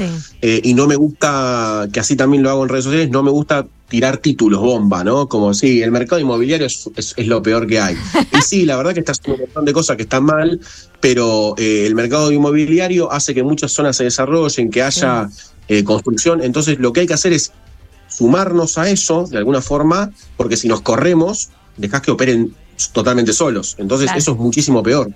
eh, 0.41 0.61
y 0.63 0.73
no 0.73 0.87
me 0.87 0.95
gusta, 0.95 1.87
que 1.91 1.99
así 1.99 2.15
también 2.15 2.43
lo 2.43 2.49
hago 2.49 2.63
en 2.63 2.69
redes 2.69 2.85
sociales, 2.85 3.09
no 3.09 3.23
me 3.23 3.31
gusta 3.31 3.65
tirar 3.87 4.17
títulos 4.17 4.61
bomba, 4.61 5.03
¿no? 5.03 5.27
Como 5.27 5.53
si 5.53 5.81
el 5.81 5.91
mercado 5.91 6.19
inmobiliario 6.19 6.67
es, 6.67 6.89
es, 6.95 7.27
lo 7.27 7.41
peor 7.41 7.67
que 7.67 7.79
hay. 7.79 7.95
Y 8.37 8.41
sí, 8.41 8.65
la 8.65 8.75
verdad 8.75 8.93
que 8.93 8.99
está 8.99 9.13
haciendo 9.13 9.35
un 9.35 9.41
montón 9.41 9.65
de 9.65 9.73
cosas 9.73 9.95
que 9.95 10.03
están 10.03 10.25
mal, 10.25 10.59
pero 10.99 11.55
eh, 11.57 11.85
el 11.87 11.95
mercado 11.95 12.31
inmobiliario 12.31 13.11
hace 13.11 13.33
que 13.33 13.43
muchas 13.43 13.71
zonas 13.71 13.95
se 13.95 14.03
desarrollen, 14.03 14.69
que 14.69 14.83
haya 14.83 15.29
eh, 15.67 15.83
construcción. 15.83 16.43
Entonces, 16.43 16.79
lo 16.79 16.93
que 16.93 17.01
hay 17.01 17.07
que 17.07 17.13
hacer 17.13 17.33
es 17.33 17.51
sumarnos 18.17 18.77
a 18.77 18.89
eso 18.89 19.27
de 19.27 19.37
alguna 19.37 19.61
forma, 19.61 20.11
porque 20.37 20.57
si 20.57 20.67
nos 20.67 20.81
corremos, 20.81 21.49
dejás 21.77 22.01
que 22.01 22.11
operen 22.11 22.55
totalmente 22.91 23.31
solos. 23.31 23.75
Entonces, 23.77 24.09
eso 24.15 24.31
es 24.31 24.37
muchísimo 24.37 24.81
peor. 24.81 25.09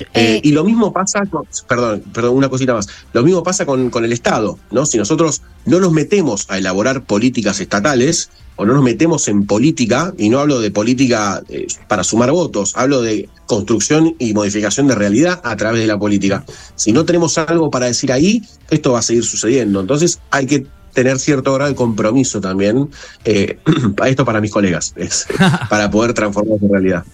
Eh, 0.00 0.06
eh, 0.14 0.40
y 0.42 0.52
lo 0.52 0.64
mismo 0.64 0.92
pasa 0.92 1.20
con, 1.30 1.44
perdón, 1.68 2.02
perdón, 2.12 2.36
una 2.36 2.48
cosita 2.48 2.74
más. 2.74 2.88
Lo 3.12 3.22
mismo 3.22 3.42
pasa 3.42 3.66
con, 3.66 3.90
con, 3.90 4.04
el 4.04 4.12
Estado, 4.12 4.58
¿no? 4.70 4.86
Si 4.86 4.98
nosotros 4.98 5.42
no 5.64 5.78
nos 5.78 5.92
metemos 5.92 6.46
a 6.48 6.58
elaborar 6.58 7.04
políticas 7.04 7.60
estatales 7.60 8.30
o 8.56 8.64
no 8.64 8.72
nos 8.72 8.82
metemos 8.82 9.28
en 9.28 9.46
política, 9.46 10.14
y 10.16 10.30
no 10.30 10.40
hablo 10.40 10.60
de 10.60 10.70
política 10.70 11.42
eh, 11.50 11.66
para 11.88 12.02
sumar 12.02 12.32
votos, 12.32 12.72
hablo 12.74 13.02
de 13.02 13.28
construcción 13.44 14.16
y 14.18 14.32
modificación 14.32 14.86
de 14.88 14.94
realidad 14.94 15.40
a 15.44 15.54
través 15.56 15.82
de 15.82 15.86
la 15.86 15.98
política. 15.98 16.44
Si 16.74 16.90
no 16.92 17.04
tenemos 17.04 17.36
algo 17.36 17.70
para 17.70 17.86
decir 17.86 18.10
ahí, 18.10 18.42
esto 18.70 18.92
va 18.92 19.00
a 19.00 19.02
seguir 19.02 19.24
sucediendo. 19.24 19.80
Entonces 19.80 20.20
hay 20.30 20.46
que 20.46 20.66
tener 20.96 21.18
cierto 21.18 21.52
grado 21.52 21.68
de 21.68 21.76
compromiso 21.76 22.40
también, 22.40 22.88
esto 24.06 24.24
para 24.24 24.40
mis 24.40 24.50
colegas, 24.50 24.94
para 25.68 25.90
poder 25.90 26.14
transformar 26.14 26.58
en 26.60 26.70
realidad. 26.70 27.04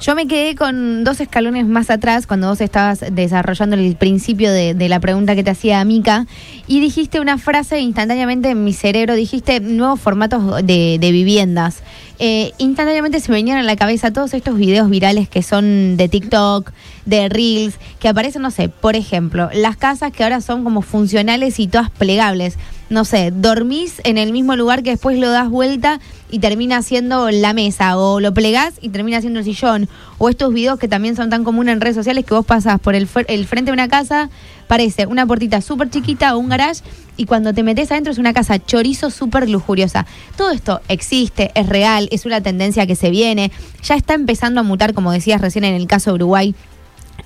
Yo 0.00 0.14
me 0.14 0.26
quedé 0.26 0.54
con 0.54 1.02
dos 1.02 1.20
escalones 1.20 1.66
más 1.66 1.88
atrás 1.88 2.26
cuando 2.26 2.48
vos 2.48 2.60
estabas 2.60 3.02
desarrollando 3.10 3.74
el 3.74 3.96
principio 3.96 4.52
de, 4.52 4.74
la 4.88 5.00
pregunta 5.00 5.34
que 5.34 5.42
te 5.42 5.50
hacía 5.50 5.82
Mica 5.84 6.26
y 6.66 6.80
dijiste 6.80 7.20
una 7.20 7.38
frase 7.38 7.80
instantáneamente 7.80 8.50
en 8.50 8.64
mi 8.64 8.74
cerebro, 8.74 9.14
dijiste 9.14 9.60
nuevos 9.60 9.98
formatos 9.98 10.64
de, 10.64 10.98
viviendas. 11.00 11.82
Eh, 12.18 12.52
instantáneamente 12.58 13.20
se 13.20 13.30
me 13.30 13.36
venían 13.36 13.58
a 13.58 13.62
la 13.62 13.76
cabeza 13.76 14.12
todos 14.12 14.34
estos 14.34 14.56
videos 14.56 14.90
virales 14.90 15.28
que 15.28 15.42
son 15.42 15.96
de 15.96 16.08
TikTok, 16.08 16.72
de 17.06 17.28
Reels, 17.28 17.76
que 17.98 18.08
aparecen, 18.08 18.42
no 18.42 18.50
sé, 18.50 18.68
por 18.68 18.94
ejemplo, 18.94 19.48
las 19.54 19.76
casas 19.76 20.12
que 20.12 20.22
ahora 20.22 20.40
son 20.42 20.64
como 20.64 20.82
funcionales 20.82 21.58
y 21.58 21.66
todas 21.66 21.90
plegables 21.90 22.58
no 22.88 23.04
sé, 23.04 23.32
dormís 23.32 24.00
en 24.04 24.16
el 24.16 24.32
mismo 24.32 24.54
lugar 24.54 24.82
que 24.82 24.90
después 24.90 25.18
lo 25.18 25.30
das 25.30 25.48
vuelta 25.48 26.00
y 26.30 26.38
termina 26.40 26.82
siendo 26.82 27.30
la 27.30 27.52
mesa, 27.52 27.96
o 27.96 28.20
lo 28.20 28.34
plegás 28.34 28.74
y 28.80 28.88
termina 28.88 29.20
siendo 29.20 29.38
el 29.38 29.44
sillón, 29.44 29.88
o 30.18 30.28
estos 30.28 30.52
videos 30.52 30.78
que 30.78 30.88
también 30.88 31.16
son 31.16 31.30
tan 31.30 31.44
comunes 31.44 31.72
en 31.72 31.80
redes 31.80 31.96
sociales 31.96 32.24
que 32.24 32.34
vos 32.34 32.44
pasás 32.44 32.80
por 32.80 32.94
el, 32.94 33.08
el 33.28 33.46
frente 33.46 33.70
de 33.70 33.72
una 33.72 33.88
casa, 33.88 34.30
parece 34.66 35.06
una 35.06 35.26
puertita 35.26 35.60
súper 35.60 35.90
chiquita 35.90 36.34
o 36.34 36.38
un 36.38 36.48
garage, 36.48 36.82
y 37.16 37.26
cuando 37.26 37.54
te 37.54 37.62
metes 37.62 37.90
adentro 37.90 38.12
es 38.12 38.18
una 38.18 38.32
casa 38.32 38.58
chorizo 38.58 39.10
súper 39.10 39.48
lujuriosa. 39.48 40.06
Todo 40.36 40.50
esto 40.50 40.80
existe, 40.88 41.50
es 41.54 41.68
real, 41.68 42.08
es 42.10 42.26
una 42.26 42.40
tendencia 42.40 42.86
que 42.86 42.96
se 42.96 43.10
viene, 43.10 43.52
ya 43.82 43.94
está 43.94 44.14
empezando 44.14 44.60
a 44.60 44.64
mutar, 44.64 44.94
como 44.94 45.12
decías 45.12 45.40
recién 45.40 45.64
en 45.64 45.74
el 45.74 45.86
caso 45.86 46.10
de 46.10 46.14
Uruguay, 46.16 46.54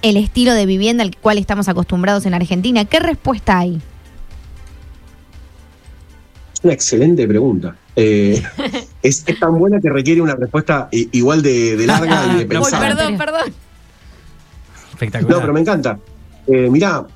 el 0.03 0.17
estilo 0.17 0.55
de 0.55 0.67
vivienda 0.67 1.03
al 1.03 1.17
cual 1.17 1.39
estamos 1.39 1.69
acostumbrados 1.69 2.25
en 2.27 2.35
Argentina. 2.35 2.85
¿Qué 2.85 3.01
respuesta 3.01 3.59
hay? 3.59 3.81
Una 6.63 6.73
excelente 6.73 7.27
pregunta. 7.27 7.77
Eh, 7.97 8.43
es, 9.03 9.25
tan 9.39 9.59
buena 9.59 9.81
que 9.81 9.91
requiere 9.91 10.21
una 10.21 10.35
respuesta 10.35 10.89
igual 10.93 11.43
de, 11.43 11.77
larga 11.87 12.27
y 12.35 12.39
de 12.39 12.47
pensar. 12.47 12.81
perdón, 12.81 13.19
perdón. 13.19 13.53
Espectacular. 14.93 15.37
No, 15.37 15.41
pero 15.41 15.53
me 15.53 15.61
encanta. 15.61 15.99
Eh, 16.47 16.69
mirá, 16.71 17.07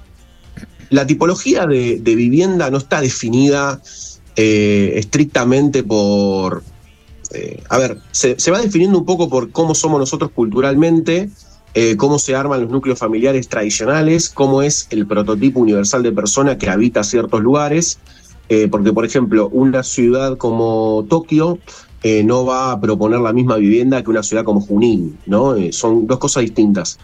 la 0.91 1.07
tipología 1.07 1.67
de, 1.67 2.01
vivienda 2.03 2.71
no 2.71 2.79
está 2.79 3.01
definida 3.01 3.81
eh, 4.37 4.93
estrictamente 4.97 5.83
por. 5.83 6.63
a 7.69 7.79
ver, 7.79 7.99
se, 8.13 8.51
va 8.51 8.61
definiendo 8.61 8.99
un 8.99 9.05
poco 9.05 9.29
por 9.29 9.51
cómo 9.51 9.75
somos 9.75 9.99
nosotros 9.99 10.31
culturalmente, 10.31 11.31
cómo 11.97 12.19
se 12.21 12.37
arman 12.37 12.63
los 12.63 12.71
núcleos 12.71 12.99
familiares 12.99 13.49
tradicionales, 13.49 14.29
cómo 14.29 14.63
es 14.63 14.87
el 14.91 15.07
prototipo 15.07 15.61
universal 15.61 16.03
de 16.03 16.13
persona 16.13 16.57
que 16.57 16.71
habita 16.71 17.03
ciertos 17.03 17.41
lugares. 17.43 17.99
Eh, 18.49 18.69
porque, 18.71 18.93
por 18.93 19.05
ejemplo, 19.05 19.49
una 19.49 19.83
ciudad 19.83 20.37
como 20.37 21.07
Tokio 21.09 21.59
eh, 22.03 22.23
no 22.25 22.45
va 22.45 22.73
a 22.73 22.81
proponer 22.81 23.21
la 23.21 23.33
misma 23.33 23.57
vivienda 23.57 24.03
que 24.03 24.11
una 24.11 24.23
ciudad 24.23 24.45
como 24.45 24.61
Junín, 24.61 25.19
¿no? 25.27 25.55
Eh, 25.57 25.73
son 25.73 26.07
dos 26.07 26.19
cosas 26.19 26.43
distintas. 26.43 26.99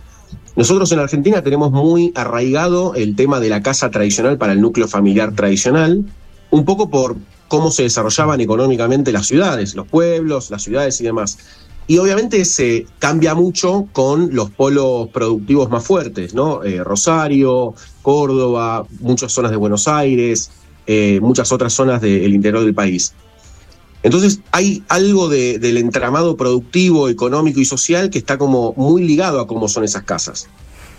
Nosotros 0.56 0.92
en 0.92 0.98
Argentina 0.98 1.42
tenemos 1.42 1.72
muy 1.72 2.12
arraigado 2.14 2.94
el 2.94 3.16
tema 3.16 3.40
de 3.40 3.48
la 3.48 3.62
casa 3.62 3.90
tradicional 3.90 4.36
para 4.36 4.52
el 4.52 4.60
núcleo 4.60 4.86
familiar 4.86 5.34
tradicional, 5.34 6.04
un 6.50 6.64
poco 6.64 6.90
por 6.90 7.16
cómo 7.48 7.70
se 7.70 7.84
desarrollaban 7.84 8.40
económicamente 8.40 9.10
las 9.10 9.26
ciudades, 9.26 9.74
los 9.74 9.86
pueblos, 9.86 10.50
las 10.50 10.62
ciudades 10.62 11.00
y 11.00 11.04
demás. 11.04 11.38
Y 11.86 11.98
obviamente 11.98 12.44
se 12.44 12.86
cambia 12.98 13.34
mucho 13.34 13.86
con 13.92 14.34
los 14.34 14.50
polos 14.50 15.08
productivos 15.08 15.70
más 15.70 15.84
fuertes, 15.84 16.34
¿no? 16.34 16.60
Rosario, 16.84 17.74
Córdoba, 18.02 18.86
muchas 19.00 19.32
zonas 19.32 19.50
de 19.50 19.56
Buenos 19.56 19.88
Aires, 19.88 20.50
eh, 20.86 21.18
muchas 21.20 21.52
otras 21.52 21.72
zonas 21.72 22.00
del 22.00 22.34
interior 22.34 22.64
del 22.64 22.74
país. 22.74 23.14
Entonces 24.02 24.40
hay 24.50 24.82
algo 24.88 25.28
del 25.28 25.76
entramado 25.76 26.36
productivo, 26.36 27.08
económico 27.08 27.60
y 27.60 27.64
social 27.64 28.10
que 28.10 28.18
está 28.18 28.38
como 28.38 28.72
muy 28.76 29.04
ligado 29.04 29.40
a 29.40 29.46
cómo 29.46 29.68
son 29.68 29.84
esas 29.84 30.04
casas. 30.04 30.48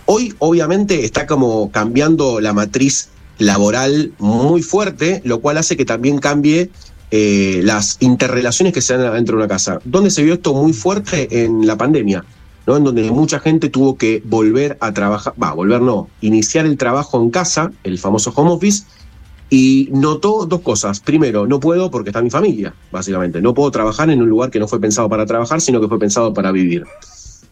Hoy 0.05 0.33
obviamente 0.39 1.03
está 1.03 1.25
como 1.25 1.71
cambiando 1.71 2.39
la 2.39 2.53
matriz 2.53 3.09
laboral 3.39 4.13
muy 4.19 4.61
fuerte, 4.61 5.21
lo 5.25 5.39
cual 5.39 5.57
hace 5.57 5.75
que 5.75 5.85
también 5.85 6.19
cambie 6.19 6.69
eh, 7.09 7.61
las 7.63 7.97
interrelaciones 7.99 8.73
que 8.73 8.81
se 8.81 8.95
dan 8.97 9.13
dentro 9.13 9.35
de 9.35 9.43
una 9.43 9.47
casa. 9.47 9.79
¿Dónde 9.83 10.11
se 10.11 10.23
vio 10.23 10.35
esto 10.35 10.53
muy 10.53 10.73
fuerte? 10.73 11.43
En 11.43 11.65
la 11.65 11.77
pandemia, 11.77 12.23
¿no? 12.67 12.77
En 12.77 12.83
donde 12.83 13.09
mucha 13.11 13.39
gente 13.39 13.69
tuvo 13.69 13.97
que 13.97 14.21
volver 14.25 14.77
a 14.79 14.93
trabajar, 14.93 15.33
va, 15.41 15.53
volver 15.53 15.81
no, 15.81 16.07
iniciar 16.21 16.65
el 16.65 16.77
trabajo 16.77 17.21
en 17.21 17.31
casa, 17.31 17.71
el 17.83 17.97
famoso 17.97 18.31
home 18.35 18.51
office, 18.51 18.83
y 19.53 19.89
notó 19.91 20.45
dos 20.45 20.61
cosas. 20.61 21.01
Primero, 21.01 21.45
no 21.45 21.59
puedo 21.59 21.91
porque 21.91 22.09
está 22.09 22.21
mi 22.21 22.29
familia, 22.29 22.73
básicamente. 22.89 23.41
No 23.41 23.53
puedo 23.53 23.69
trabajar 23.69 24.09
en 24.09 24.21
un 24.21 24.29
lugar 24.29 24.49
que 24.49 24.59
no 24.59 24.67
fue 24.67 24.79
pensado 24.79 25.09
para 25.09 25.25
trabajar, 25.25 25.59
sino 25.59 25.81
que 25.81 25.89
fue 25.89 25.99
pensado 25.99 26.33
para 26.33 26.53
vivir. 26.53 26.85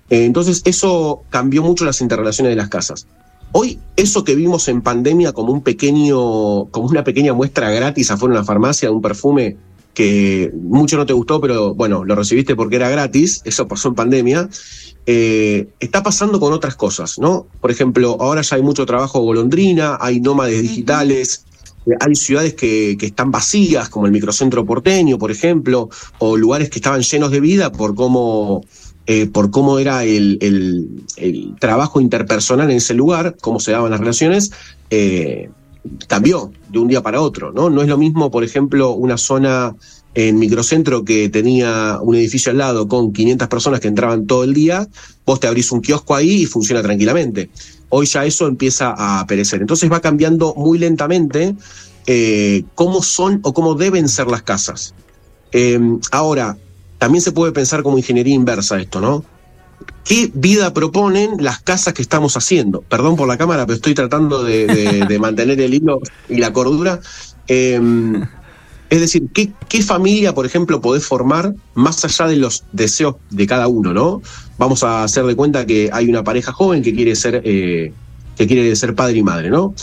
Eh, 0.10 0.24
entonces, 0.24 0.62
eso 0.64 1.24
cambió 1.30 1.62
mucho 1.62 1.84
las 1.84 2.00
interrelaciones 2.00 2.52
de 2.52 2.56
las 2.56 2.70
casas. 2.70 3.06
Hoy, 3.52 3.80
eso 3.98 4.24
que 4.24 4.34
vimos 4.36 4.70
en 4.70 4.82
pandemia 4.82 5.34
como 5.34 5.52
un 5.52 5.62
pequeño, 5.62 6.68
como 6.68 6.88
una 6.88 7.04
pequeña 7.04 7.34
muestra 7.34 7.70
gratis 7.70 8.10
afuera 8.12 8.36
de 8.36 8.40
una 8.40 8.46
farmacia 8.46 8.88
de 8.88 8.96
un 8.96 9.02
perfume 9.02 9.58
que 9.94 10.54
mucho 10.56 10.96
no 10.96 11.06
te 11.06 11.12
gustó, 11.12 11.42
pero 11.42 11.76
bueno, 11.76 12.06
lo 12.06 12.16
recibiste 12.16 12.56
porque 12.56 12.78
era 12.78 12.90
gratis, 12.90 13.42
eso 13.44 13.68
pasó 13.68 13.90
en 13.90 13.96
pandemia, 13.96 14.48
eh, 15.06 15.68
está 15.82 16.02
pasando 16.02 16.40
con 16.40 16.54
otras 16.54 16.76
cosas, 16.76 17.20
¿no? 17.20 17.48
Por 17.60 17.72
ejemplo, 17.72 18.16
ahora 18.22 18.42
ya 18.42 18.56
hay 18.56 18.62
mucho 18.62 18.86
trabajo 18.86 19.20
golondrina, 19.20 19.98
hay 20.00 20.22
nómades 20.22 20.62
digitales, 20.62 21.44
hay 22.00 22.16
ciudades 22.16 22.54
que, 22.54 22.98
están 23.00 23.32
vacías, 23.32 23.90
como 23.90 24.06
el 24.06 24.12
microcentro 24.12 24.66
porteño, 24.66 25.18
por 25.18 25.32
ejemplo, 25.32 25.90
o 26.20 26.38
lugares 26.38 26.70
que 26.70 26.80
estaban 26.80 27.02
llenos 27.02 27.32
de 27.32 27.40
vida 27.40 27.72
por 27.72 27.96
cómo, 27.96 28.64
eh, 29.08 29.28
por 29.28 29.52
cómo 29.52 29.80
era 29.80 30.04
el, 30.04 31.06
trabajo 31.60 32.02
interpersonal 32.02 32.70
en 32.70 32.78
ese 32.78 32.94
lugar, 32.94 33.36
cómo 33.42 33.60
se 33.60 33.72
daban 33.72 33.92
las 33.92 34.00
relaciones, 34.00 34.52
eh, 34.90 35.50
cambió 36.08 36.52
de 36.70 36.80
un 36.80 36.88
día 36.88 37.02
para 37.02 37.22
otro. 37.22 37.52
¿no? 37.52 37.70
no 37.70 37.82
es 37.82 37.88
lo 37.88 37.98
mismo, 37.98 38.30
por 38.30 38.44
ejemplo, 38.44 38.92
una 38.92 39.18
zona 39.18 39.76
en 40.16 40.40
microcentro 40.40 41.06
que 41.06 41.30
tenía 41.30 42.00
un 42.02 42.16
edificio 42.16 42.52
al 42.52 42.58
lado 42.58 42.88
con 42.88 43.14
500 43.14 43.48
personas 43.48 43.80
que 43.80 43.88
entraban 43.88 44.26
todo 44.26 44.44
el 44.44 44.54
día, 44.54 44.88
vos 45.26 45.40
te 45.40 45.48
abrís 45.48 45.72
un 45.72 45.82
kiosco 45.82 46.16
ahí 46.16 46.44
y 46.44 46.46
funciona 46.46 46.82
tranquilamente. 46.82 47.50
Hoy 47.90 48.06
ya 48.06 48.26
eso 48.26 48.48
empieza 48.48 48.94
a 48.98 49.26
perecer. 49.26 49.62
Entonces 49.62 49.92
va 49.92 50.00
cambiando 50.00 50.54
muy 50.56 50.78
lentamente 50.78 51.56
eh, 52.06 52.64
cómo 52.76 53.04
son 53.04 53.40
o 53.44 53.54
cómo 53.54 53.76
deben 53.76 54.08
ser 54.10 54.28
las 54.28 54.44
casas. 54.44 54.94
Em, 55.52 56.00
ahora, 56.12 56.58
también 56.98 57.22
se 57.22 57.32
puede 57.32 57.52
pensar 57.52 57.84
como 57.84 57.98
ingeniería 57.98 58.36
inversa 58.36 58.80
esto, 58.80 59.02
¿no? 59.02 59.24
¿Qué 60.04 60.32
vida 60.34 60.74
proponen 60.74 61.38
las 61.40 61.60
casas 61.62 61.94
que 61.94 62.02
estamos 62.02 62.36
haciendo? 62.36 62.82
Perdón 62.82 63.16
por 63.16 63.28
la 63.28 63.38
cámara, 63.38 63.66
pero 63.66 63.76
estoy 63.76 63.94
tratando 63.94 64.44
de, 64.44 65.18
mantener 65.20 65.60
el 65.62 65.74
hilo 65.74 66.00
y 66.28 66.38
la 66.38 66.52
cordura. 66.52 67.00
Em, 67.48 68.26
es 68.90 69.00
decir, 69.00 69.28
¿qué, 69.34 69.82
familia, 69.84 70.34
por 70.34 70.46
ejemplo, 70.46 70.82
podés 70.82 71.06
formar 71.06 71.54
más 71.76 72.04
allá 72.04 72.28
de 72.28 72.38
los 72.38 72.64
deseos 72.72 73.16
de 73.30 73.46
cada 73.46 73.68
uno, 73.68 73.94
¿no? 73.94 74.22
Vamos 74.58 74.84
a 74.84 75.04
hacer 75.04 75.26
de 75.26 75.36
cuenta 75.36 75.66
que 75.66 75.90
hay 75.94 76.10
una 76.10 76.24
pareja 76.24 76.52
joven 76.52 76.82
que 76.82 76.94
quiere 76.94 77.16
ser, 77.16 77.42
eh, 77.46 77.94
que 78.36 78.48
quiere 78.48 78.76
ser 78.76 78.96
padre 78.96 79.18
y 79.18 79.24
madre, 79.24 79.52
¿no? 79.52 79.76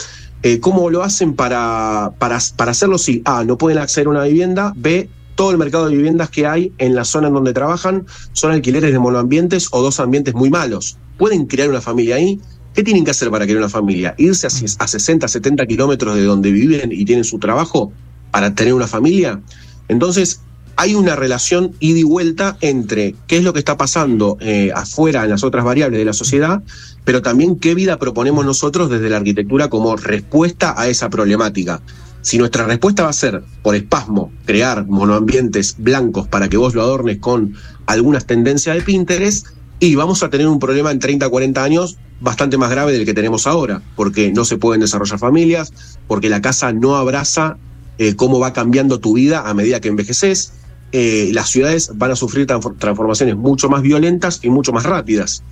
Eh, 0.42 0.58
¿Cómo 0.58 0.90
lo 0.90 1.02
hacen 1.02 1.34
para, 1.34 2.12
para, 2.18 2.38
para 2.56 2.70
hacerlo 2.72 2.98
si 2.98 3.22
A, 3.24 3.44
no 3.44 3.56
pueden 3.56 3.78
acceder 3.78 4.08
a 4.08 4.10
una 4.10 4.24
vivienda, 4.24 4.72
B, 4.76 5.08
todo 5.36 5.52
el 5.52 5.58
mercado 5.58 5.88
de 5.88 5.96
viviendas 5.96 6.28
que 6.30 6.46
hay 6.46 6.72
en 6.78 6.94
la 6.96 7.04
zona 7.04 7.28
en 7.28 7.34
donde 7.34 7.52
trabajan 7.52 8.06
son 8.32 8.50
alquileres 8.50 8.90
de 8.90 8.98
monoambientes 8.98 9.68
o 9.70 9.82
dos 9.82 10.00
ambientes 10.00 10.34
muy 10.34 10.50
malos. 10.50 10.98
¿Pueden 11.16 11.46
crear 11.46 11.68
una 11.68 11.80
familia 11.80 12.16
ahí? 12.16 12.40
¿Qué 12.74 12.82
tienen 12.82 13.04
que 13.04 13.12
hacer 13.12 13.30
para 13.30 13.44
crear 13.44 13.58
una 13.58 13.68
familia? 13.68 14.14
¿Irse 14.18 14.46
a, 14.46 14.84
a 14.84 14.88
60, 14.88 15.28
70 15.28 15.66
kilómetros 15.66 16.16
de 16.16 16.24
donde 16.24 16.50
viven 16.50 16.90
y 16.90 17.04
tienen 17.04 17.24
su 17.24 17.38
trabajo? 17.38 17.92
Para 18.36 18.54
tener 18.54 18.74
una 18.74 18.86
familia. 18.86 19.40
Entonces, 19.88 20.42
hay 20.76 20.94
una 20.94 21.16
relación 21.16 21.74
ida 21.80 22.00
y 22.00 22.02
vuelta 22.02 22.58
entre 22.60 23.14
qué 23.26 23.38
es 23.38 23.44
lo 23.44 23.54
que 23.54 23.60
está 23.60 23.78
pasando 23.78 24.36
eh, 24.40 24.72
afuera 24.74 25.24
en 25.24 25.30
las 25.30 25.42
otras 25.42 25.64
variables 25.64 25.98
de 25.98 26.04
la 26.04 26.12
sociedad, 26.12 26.62
pero 27.06 27.22
también 27.22 27.58
qué 27.58 27.74
vida 27.74 27.98
proponemos 27.98 28.44
nosotros 28.44 28.90
desde 28.90 29.08
la 29.08 29.16
arquitectura 29.16 29.70
como 29.70 29.96
respuesta 29.96 30.74
a 30.76 30.86
esa 30.86 31.08
problemática. 31.08 31.80
Si 32.20 32.36
nuestra 32.36 32.66
respuesta 32.66 33.04
va 33.04 33.08
a 33.08 33.14
ser, 33.14 33.42
por 33.62 33.74
espasmo, 33.74 34.30
crear 34.44 34.86
monoambientes 34.86 35.76
blancos 35.78 36.28
para 36.28 36.50
que 36.50 36.58
vos 36.58 36.74
lo 36.74 36.82
adornes 36.82 37.16
con 37.20 37.54
algunas 37.86 38.26
tendencias 38.26 38.76
de 38.76 38.82
Pinterest, 38.82 39.46
y 39.80 39.94
vamos 39.94 40.22
a 40.22 40.28
tener 40.28 40.46
un 40.46 40.58
problema 40.58 40.90
en 40.90 40.98
30, 40.98 41.26
40 41.26 41.64
años 41.64 41.96
bastante 42.20 42.58
más 42.58 42.70
grave 42.70 42.92
del 42.92 43.06
que 43.06 43.14
tenemos 43.14 43.46
ahora, 43.46 43.80
porque 43.94 44.30
no 44.30 44.44
se 44.44 44.58
pueden 44.58 44.82
desarrollar 44.82 45.18
familias, 45.18 45.72
porque 46.06 46.28
la 46.28 46.42
casa 46.42 46.70
no 46.74 46.96
abraza 46.96 47.56
eh, 47.98 48.14
cómo 48.14 48.38
va 48.38 48.52
cambiando 48.52 49.00
tu 49.00 49.14
vida 49.14 49.48
a 49.48 49.54
medida 49.54 49.80
que 49.80 49.88
envejeces. 49.88 50.52
Eh, 50.92 51.30
las 51.32 51.50
ciudades 51.50 51.90
van 51.94 52.10
a 52.10 52.16
sufrir 52.16 52.46
transformaciones 52.46 53.36
mucho 53.36 53.68
más 53.68 53.82
violentas 53.82 54.40
y 54.42 54.50
mucho 54.50 54.72
más 54.72 54.84
rápidas. 54.84 55.42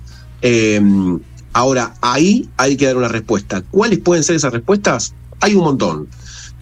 Eh, 0.41 0.81
ahora, 1.53 1.95
ahí 2.01 2.49
hay 2.57 2.77
que 2.77 2.85
dar 2.85 2.97
una 2.97 3.07
respuesta. 3.07 3.63
¿Cuáles 3.71 3.99
pueden 3.99 4.23
ser 4.23 4.35
esas 4.35 4.53
respuestas? 4.53 5.13
Hay 5.41 5.55
un 5.55 5.63
montón. 5.63 6.07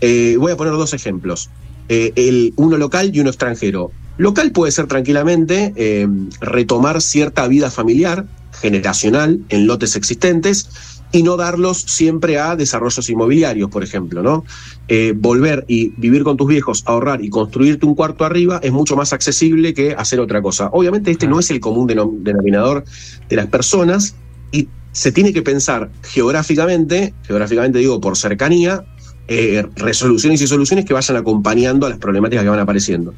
voy 0.01 0.51
a 0.51 0.57
poner 0.57 0.73
dos 0.73 0.93
ejemplos. 0.93 1.49
el, 1.87 2.53
uno 2.55 2.77
local 2.77 3.11
y 3.13 3.19
uno 3.19 3.29
extranjero. 3.29 3.91
Local 4.17 4.51
puede 4.51 4.71
ser 4.71 4.87
tranquilamente 4.87 6.07
retomar 6.39 7.01
cierta 7.01 7.47
vida 7.47 7.69
familiar, 7.69 8.25
generacional, 8.61 9.39
en 9.49 9.67
lotes 9.67 9.95
existentes, 9.95 10.69
y 11.13 11.21
no 11.21 11.37
darlos 11.37 11.77
siempre 11.77 12.39
a 12.39 12.55
desarrollos 12.55 13.07
inmobiliarios, 13.07 13.69
por 13.69 13.83
ejemplo, 13.83 14.23
¿no? 14.23 14.43
Eh, 14.87 15.13
volver 15.15 15.63
y 15.67 15.89
vivir 15.95 16.23
con 16.23 16.37
tus 16.37 16.47
viejos, 16.47 16.83
ahorrar 16.87 17.23
y 17.23 17.29
construirte 17.29 17.85
un 17.85 17.93
cuarto 17.93 18.25
arriba 18.25 18.59
es 18.63 18.71
mucho 18.71 18.95
más 18.95 19.13
accesible 19.13 19.75
que 19.75 19.93
hacer 19.93 20.19
otra 20.19 20.41
cosa. 20.41 20.69
Obviamente 20.73 21.11
este 21.11 21.27
no 21.27 21.39
es 21.39 21.51
el 21.51 21.59
común 21.59 21.85
denominador 21.87 22.83
de 23.29 23.35
las 23.35 23.45
personas 23.45 24.15
y 24.51 24.67
se 24.91 25.11
tiene 25.11 25.33
que 25.33 25.43
pensar 25.43 25.91
geográficamente, 26.01 27.13
geográficamente 27.27 27.77
digo 27.77 28.01
por 28.01 28.17
cercanía, 28.17 28.83
eh, 29.27 29.63
resoluciones 29.75 30.41
y 30.41 30.47
soluciones 30.47 30.83
que 30.83 30.95
vayan 30.95 31.17
acompañando 31.17 31.85
a 31.85 31.89
las 31.89 31.99
problemáticas 31.99 32.43
que 32.43 32.49
van 32.49 32.59
apareciendo. 32.59 33.13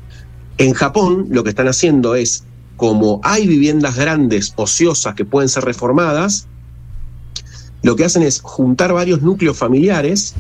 En 0.58 0.74
Japón 0.74 1.28
lo 1.30 1.46
que 1.46 1.50
están 1.50 1.70
haciendo 1.70 2.16
es, 2.16 2.44
como 2.76 3.22
hay 3.24 3.48
viviendas 3.48 3.96
grandes, 3.96 4.52
ociosas, 4.58 5.16
que 5.16 5.24
pueden 5.24 5.48
ser 5.48 5.64
reformadas, 5.64 6.50
lo 7.86 7.96
que 7.96 8.04
hacen 8.04 8.24
es 8.24 8.42
juntar 8.42 8.94
varios 8.94 9.22
núcleos 9.22 9.56
familiares, 9.56 10.34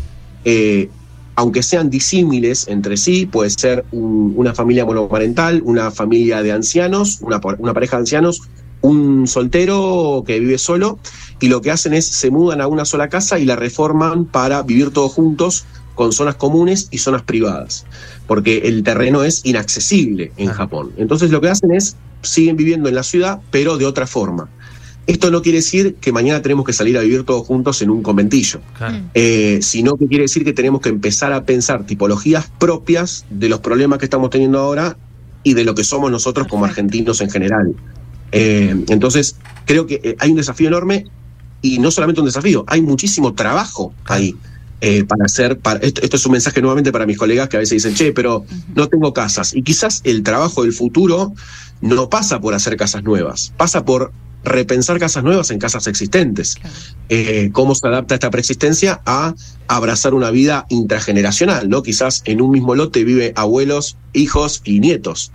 eh, 0.45 0.89
aunque 1.36 1.62
sean 1.62 1.91
disímiles 1.91 2.67
entre 2.67 2.97
sí, 2.97 3.27
puede 3.27 3.51
ser 3.51 3.86
una 3.91 4.55
familia 4.55 4.84
monoparental, 4.84 5.62
una 5.63 5.91
familia 5.91 6.41
de 6.41 6.51
ancianos, 6.51 7.19
una, 7.21 7.39
pareja 7.39 7.97
de 7.97 8.01
ancianos, 8.01 8.41
un 8.81 9.27
soltero 9.27 10.23
que 10.25 10.39
vive 10.39 10.58
solo, 10.58 10.97
y 11.39 11.49
lo 11.49 11.62
que 11.62 11.69
hacen 11.69 11.93
es 11.93 12.08
se 12.08 12.31
mudan 12.31 12.62
a 12.62 12.67
una 12.67 12.84
sola 12.84 13.10
casa 13.10 13.38
y 13.38 13.45
la 13.45 13.55
reforman 13.55 14.25
para 14.25 14.63
vivir 14.63 14.89
todos 14.89 15.13
juntos 15.13 15.65
con 15.93 16.13
zonas 16.13 16.36
comunes 16.38 16.88
y 16.89 16.97
zonas 16.97 17.21
privadas, 17.21 17.86
porque 18.25 18.63
el 18.65 18.81
terreno 18.81 19.23
es 19.23 19.45
inaccesible 19.45 20.31
en 20.38 20.47
Japón. 20.47 20.93
Entonces 20.97 21.29
lo 21.29 21.41
que 21.41 21.49
hacen 21.49 21.71
es 21.71 21.95
siguen 22.23 22.55
viviendo 22.55 22.89
en 22.89 22.95
la 22.95 23.03
ciudad, 23.03 23.39
pero 23.51 23.77
de 23.77 23.86
otra 23.86 24.08
forma. 24.08 24.49
Esto 25.07 25.29
no 25.29 25.43
quiere 25.43 25.59
decir 25.59 25.95
que 25.95 26.11
mañana 26.11 26.41
tenemos 26.41 26.65
que 26.65 26.73
salir 26.73 26.97
a 26.97 27.01
vivir 27.01 27.23
todos 27.23 27.45
juntos 27.45 27.81
en 27.83 27.91
un 27.91 28.01
conventillo, 28.01 28.59
eh, 29.13 29.59
sino 29.61 29.97
que 29.97 30.07
quiere 30.07 30.23
decir 30.23 30.43
que 30.43 30.53
tenemos 30.53 30.81
que 30.81 30.89
empezar 30.89 31.31
a 31.31 31.45
pensar 31.45 31.85
tipologías 31.85 32.51
propias 32.59 33.25
de 33.29 33.49
los 33.49 33.59
problemas 33.59 33.99
que 33.99 34.05
estamos 34.05 34.31
teniendo 34.31 34.59
ahora 34.59 34.97
y 35.43 35.53
de 35.53 35.63
lo 35.63 35.75
que 35.75 35.83
somos 35.83 36.09
nosotros 36.09 36.47
como 36.47 36.65
argentinos 36.65 37.21
en 37.21 37.29
general. 37.29 37.75
Eh, 38.31 38.75
entonces, 38.89 39.35
creo 39.65 39.85
que 39.85 40.01
eh, 40.03 40.15
hay 40.19 40.31
un 40.31 40.37
desafío 40.37 40.69
enorme 40.69 41.05
y 41.61 41.77
no 41.77 41.91
solamente 41.91 42.21
un 42.21 42.25
desafío, 42.25 42.65
hay 42.67 42.81
muchísimo 42.81 43.35
trabajo 43.35 43.93
ahí. 44.05 44.35
Para 45.07 45.25
hacer, 45.25 45.57
para, 45.57 45.79
esto, 45.79 46.01
esto, 46.01 46.17
es 46.17 46.25
un 46.25 46.33
mensaje 46.33 46.61
nuevamente 46.61 46.91
para 46.91 47.05
mis 47.05 47.17
colegas 47.17 47.49
que 47.49 47.57
a 47.57 47.59
veces 47.59 47.83
dicen, 47.83 47.95
che, 47.95 48.13
pero 48.13 48.45
no 48.75 48.88
tengo 48.88 49.13
casas. 49.13 49.55
Y 49.55 49.63
quizás 49.63 50.01
el 50.03 50.21
trabajo 50.21 50.63
del 50.63 50.73
futuro 50.73 51.33
no 51.81 52.09
pasa 52.09 52.39
por 52.39 52.53
hacer 52.53 52.77
casas 52.77 53.03
nuevas, 53.03 53.53
pasa 53.57 53.83
por 53.83 54.11
repensar 54.45 54.99
casas 54.99 55.23
nuevas 55.23 55.49
en 55.51 55.59
casas 55.59 55.88
existentes. 55.88 56.55
Eh, 57.09 57.49
¿Cómo 57.51 57.75
se 57.75 57.88
adapta 57.88 58.13
esta 58.13 58.29
preexistencia 58.29 59.01
a 59.05 59.33
abrazar 59.67 60.13
una 60.13 60.31
vida 60.31 60.65
intrageneracional? 60.69 61.67
¿no? 61.69 61.83
Quizás 61.83 62.21
en 62.25 62.41
un 62.41 62.51
mismo 62.51 62.75
lote 62.75 63.03
vive 63.03 63.33
abuelos, 63.35 63.97
hijos 64.13 64.61
y 64.63 64.79
nietos. 64.79 65.31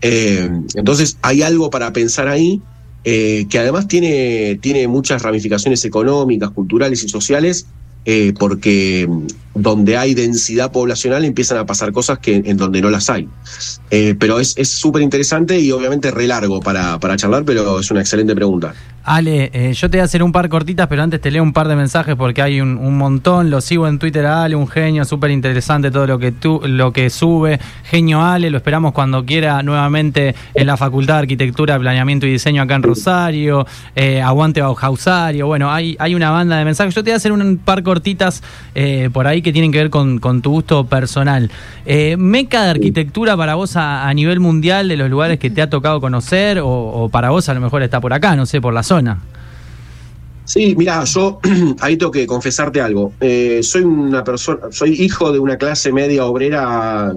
Eh, 0.00 0.48
entonces 0.74 1.18
hay 1.22 1.42
algo 1.42 1.70
para 1.70 1.92
pensar 1.92 2.28
ahí 2.28 2.62
eh, 3.04 3.46
que 3.50 3.58
además 3.58 3.88
tiene, 3.88 4.58
tiene 4.62 4.86
muchas 4.88 5.22
ramificaciones 5.22 5.84
económicas, 5.84 6.50
culturales 6.50 7.02
y 7.04 7.08
sociales 7.08 7.66
eh, 8.04 8.32
porque 8.38 9.08
donde 9.54 9.96
hay 9.96 10.14
densidad 10.14 10.72
poblacional 10.72 11.24
empiezan 11.24 11.58
a 11.58 11.66
pasar 11.66 11.92
cosas 11.92 12.18
que 12.18 12.34
en 12.34 12.56
donde 12.56 12.80
no 12.80 12.90
las 12.90 13.10
hay. 13.10 13.28
Eh, 13.90 14.14
pero 14.18 14.40
es 14.40 14.54
súper 14.68 15.02
interesante 15.02 15.58
y 15.58 15.70
obviamente 15.70 16.10
re 16.10 16.26
largo 16.26 16.60
para, 16.60 16.98
para 16.98 17.16
charlar, 17.16 17.44
pero 17.44 17.80
es 17.80 17.90
una 17.90 18.00
excelente 18.00 18.34
pregunta. 18.34 18.74
Ale, 19.04 19.50
eh, 19.52 19.72
yo 19.72 19.90
te 19.90 19.96
voy 19.96 20.02
a 20.02 20.04
hacer 20.04 20.22
un 20.22 20.30
par 20.30 20.48
cortitas, 20.48 20.86
pero 20.86 21.02
antes 21.02 21.20
te 21.20 21.32
leo 21.32 21.42
un 21.42 21.52
par 21.52 21.66
de 21.66 21.74
mensajes 21.74 22.14
porque 22.14 22.40
hay 22.40 22.60
un, 22.60 22.76
un 22.78 22.96
montón. 22.96 23.50
Lo 23.50 23.60
sigo 23.60 23.88
en 23.88 23.98
Twitter 23.98 24.24
a 24.26 24.44
Ale, 24.44 24.54
un 24.54 24.68
genio, 24.68 25.04
súper 25.04 25.32
interesante 25.32 25.90
todo 25.90 26.06
lo 26.06 26.20
que 26.20 26.30
tú, 26.30 26.60
lo 26.64 26.92
que 26.92 27.10
sube. 27.10 27.58
Genio 27.82 28.22
Ale, 28.22 28.48
lo 28.50 28.58
esperamos 28.58 28.92
cuando 28.92 29.24
quiera 29.24 29.60
nuevamente 29.64 30.36
en 30.54 30.66
la 30.68 30.76
Facultad 30.76 31.14
de 31.14 31.20
Arquitectura, 31.20 31.78
Planeamiento 31.80 32.26
y 32.26 32.30
Diseño 32.30 32.62
acá 32.62 32.76
en 32.76 32.84
Rosario. 32.84 33.66
Eh, 33.96 34.22
aguante 34.22 34.62
Bauhausario. 34.62 35.48
Bueno, 35.48 35.72
hay, 35.72 35.96
hay 35.98 36.14
una 36.14 36.30
banda 36.30 36.56
de 36.56 36.64
mensajes. 36.64 36.94
Yo 36.94 37.02
te 37.02 37.10
voy 37.10 37.14
a 37.14 37.16
hacer 37.16 37.32
un 37.32 37.58
par 37.58 37.82
cortitas 37.82 38.42
por 39.12 39.26
ahí 39.26 39.42
que 39.42 39.52
tienen 39.52 39.72
que 39.72 39.78
ver 39.78 39.90
con, 39.90 40.18
con 40.18 40.42
tu 40.42 40.50
gusto 40.52 40.86
personal. 40.86 41.50
Meca 42.18 42.62
de 42.62 42.70
arquitectura 42.70 43.31
para 43.36 43.54
vos 43.54 43.76
a, 43.76 44.12
nivel 44.14 44.40
mundial, 44.40 44.88
de 44.88 44.96
los 44.96 45.10
lugares 45.10 45.38
que 45.38 45.50
te 45.50 45.62
ha 45.62 45.70
tocado 45.70 46.00
conocer, 46.00 46.58
o, 46.58 46.68
o 46.68 47.08
para 47.08 47.30
vos 47.30 47.48
a 47.48 47.54
lo 47.54 47.60
mejor 47.60 47.82
está 47.82 48.00
por 48.00 48.12
acá, 48.12 48.36
no 48.36 48.46
sé, 48.46 48.60
por 48.60 48.74
la 48.74 48.82
zona. 48.82 49.20
Sí, 50.44 50.74
mira, 50.76 51.04
yo 51.04 51.40
ahí 51.80 51.96
tengo 51.96 52.12
que 52.12 52.26
confesarte 52.26 52.80
algo. 52.80 53.12
Eh, 53.20 53.60
soy 53.62 53.82
una 53.82 54.24
persona, 54.24 54.60
soy 54.70 54.92
hijo 55.00 55.32
de 55.32 55.38
una 55.38 55.56
clase 55.56 55.92
media 55.92 56.26
obrera 56.26 57.14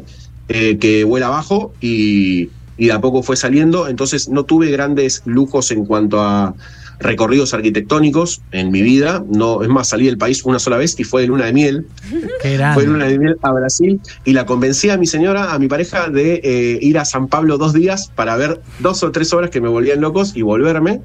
eh, 0.47 0.77
que 0.77 1.03
vuela 1.03 1.27
abajo 1.27 1.73
y, 1.81 2.49
y 2.77 2.85
de 2.85 2.91
a 2.91 3.01
poco 3.01 3.23
fue 3.23 3.35
saliendo, 3.35 3.87
entonces 3.87 4.29
no 4.29 4.45
tuve 4.45 4.69
grandes 4.69 5.21
lujos 5.25 5.71
en 5.71 5.85
cuanto 5.85 6.21
a 6.21 6.53
recorridos 6.99 7.53
arquitectónicos 7.53 8.41
en 8.51 8.71
mi 8.71 8.81
vida. 8.81 9.23
No, 9.27 9.63
es 9.63 9.69
más, 9.69 9.89
salí 9.89 10.05
del 10.05 10.17
país 10.17 10.43
una 10.45 10.59
sola 10.59 10.77
vez 10.77 10.99
y 10.99 11.03
fue 11.03 11.21
de 11.21 11.27
luna 11.27 11.45
de 11.45 11.53
miel. 11.53 11.87
Qué. 12.41 12.59
Fue 12.73 12.83
de 12.83 12.89
luna 12.89 13.05
de 13.05 13.19
miel 13.19 13.37
a 13.41 13.51
Brasil 13.51 13.99
y 14.23 14.33
la 14.33 14.45
convencí 14.45 14.89
a 14.89 14.97
mi 14.97 15.07
señora, 15.07 15.53
a 15.53 15.59
mi 15.59 15.67
pareja, 15.67 16.09
de 16.09 16.41
eh, 16.43 16.79
ir 16.81 16.97
a 16.97 17.05
San 17.05 17.27
Pablo 17.27 17.57
dos 17.57 17.73
días 17.73 18.11
para 18.15 18.35
ver 18.35 18.61
dos 18.79 19.03
o 19.03 19.11
tres 19.11 19.33
horas 19.33 19.49
que 19.49 19.61
me 19.61 19.69
volvían 19.69 20.01
locos 20.01 20.33
y 20.35 20.41
volverme. 20.41 21.01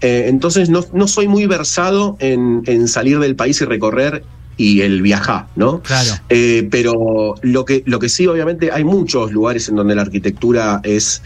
Eh, 0.00 0.26
entonces 0.28 0.70
no, 0.70 0.84
no, 0.92 1.08
soy 1.08 1.26
muy 1.26 1.46
versado 1.46 2.16
en, 2.20 2.62
en, 2.66 2.86
salir 2.86 3.18
del 3.18 3.34
país 3.34 3.60
y 3.60 3.64
recorrer 3.64 4.22
y 4.58 4.82
el 4.82 5.00
viajar, 5.00 5.46
¿no? 5.56 5.80
Claro. 5.82 6.10
Eh, 6.28 6.68
pero 6.70 7.36
lo 7.42 7.64
que, 7.64 7.82
lo 7.86 7.98
que 7.98 8.08
sí, 8.08 8.26
obviamente, 8.26 8.70
hay 8.72 8.84
muchos 8.84 9.32
lugares 9.32 9.68
en 9.68 9.76
donde 9.76 9.94
la 9.94 10.02
arquitectura 10.02 10.80
es, 10.82 11.22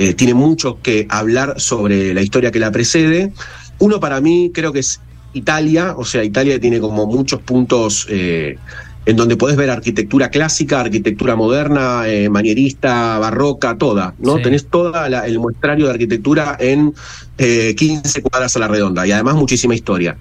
eh, 0.00 0.14
tiene 0.14 0.32
mucho 0.32 0.78
que 0.82 1.06
hablar 1.10 1.60
sobre 1.60 2.14
la 2.14 2.22
historia 2.22 2.50
que 2.50 2.58
la 2.58 2.70
precede. 2.70 3.34
Uno 3.80 4.00
para 4.00 4.18
mí 4.22 4.50
creo 4.54 4.72
que 4.72 4.78
es 4.78 4.98
Italia, 5.34 5.94
o 5.94 6.06
sea, 6.06 6.24
Italia 6.24 6.58
tiene 6.58 6.80
como 6.80 7.04
muchos 7.04 7.42
puntos 7.42 8.06
eh, 8.08 8.56
en 9.04 9.16
donde 9.16 9.36
podés 9.36 9.58
ver 9.58 9.68
arquitectura 9.68 10.30
clásica, 10.30 10.80
arquitectura 10.80 11.36
moderna, 11.36 12.08
eh, 12.08 12.30
manierista, 12.30 13.18
barroca, 13.18 13.76
toda, 13.76 14.14
¿no? 14.20 14.38
Sí. 14.38 14.44
Tenés 14.44 14.68
todo 14.68 14.90
el 15.04 15.38
muestrario 15.38 15.84
de 15.84 15.92
arquitectura 15.92 16.56
en 16.58 16.94
eh, 17.36 17.74
15 17.76 18.22
cuadras 18.22 18.56
a 18.56 18.58
la 18.58 18.68
redonda 18.68 19.06
y 19.06 19.12
además 19.12 19.34
muchísima 19.34 19.74
historia. 19.74 20.16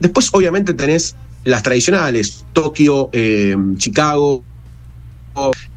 Después, 0.00 0.28
obviamente, 0.34 0.74
tenés 0.74 1.16
las 1.44 1.62
tradicionales, 1.62 2.44
Tokio, 2.52 3.08
Chicago, 3.78 4.44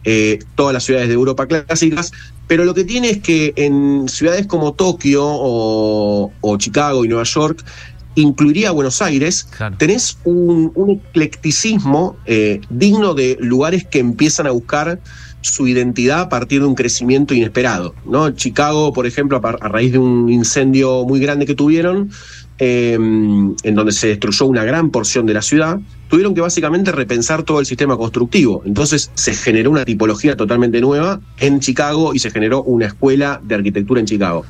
eh, 0.03 0.39
todas 0.55 0.73
las 0.73 0.83
ciudades 0.83 1.07
de 1.07 1.15
Europa 1.15 1.47
clásicas, 1.47 2.11
pero 2.47 2.65
lo 2.65 2.73
que 2.73 2.83
tiene 2.83 3.09
es 3.09 3.17
que 3.19 3.53
en 3.55 4.07
ciudades 4.09 4.47
como 4.47 4.73
Tokio 4.73 5.23
o, 5.25 6.31
o 6.41 6.57
Chicago 6.57 7.03
y 7.05 7.07
Nueva 7.07 7.23
York, 7.23 7.63
incluiría 8.15 8.71
Buenos 8.71 9.01
Aires, 9.01 9.43
Claro. 9.55 9.75
tenés 9.77 10.17
un, 10.23 10.71
un 10.75 10.89
eclecticismo 10.89 12.15
eh, 12.25 12.61
digno 12.69 13.13
de 13.13 13.37
lugares 13.39 13.85
que 13.85 13.99
empiezan 13.99 14.47
a 14.47 14.51
buscar 14.51 14.99
su 15.41 15.67
identidad 15.67 16.21
a 16.21 16.29
partir 16.29 16.61
de 16.61 16.67
un 16.67 16.73
crecimiento 16.75 17.35
inesperado. 17.35 17.93
¿no? 18.05 18.31
Chicago, 18.31 18.91
por 18.91 19.05
ejemplo, 19.05 19.39
a, 19.43 19.49
a 19.49 19.67
raíz 19.69 19.91
de 19.91 19.99
un 19.99 20.29
incendio 20.29 21.05
muy 21.05 21.19
grande 21.19 21.45
que 21.45 21.53
tuvieron, 21.53 22.09
eh, 22.59 22.93
en 22.95 23.75
donde 23.75 23.91
se 23.91 24.07
destruyó 24.07 24.47
una 24.47 24.63
gran 24.63 24.89
porción 24.89 25.27
de 25.27 25.33
la 25.35 25.43
ciudad, 25.43 25.79
tuvieron 26.09 26.33
que 26.33 26.41
básicamente 26.41 26.91
repensar 26.91 27.43
todo 27.43 27.59
el 27.59 27.65
sistema 27.65 27.97
constructivo. 27.97 28.61
Entonces 28.65 29.11
se 29.13 29.33
generó 29.33 29.71
una 29.71 29.85
tipología 29.85 30.35
totalmente 30.35 30.81
nueva 30.81 31.19
en 31.39 31.59
Chicago 31.59 32.13
y 32.13 32.19
se 32.19 32.31
generó 32.31 32.63
una 32.63 32.87
escuela 32.87 33.41
de 33.43 33.55
arquitectura 33.55 33.99
en 33.99 34.05
Chicago. 34.05 34.45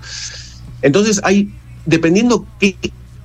Entonces 0.81 1.21
hay, 1.23 1.49
dependiendo 1.85 2.45
qué 2.59 2.75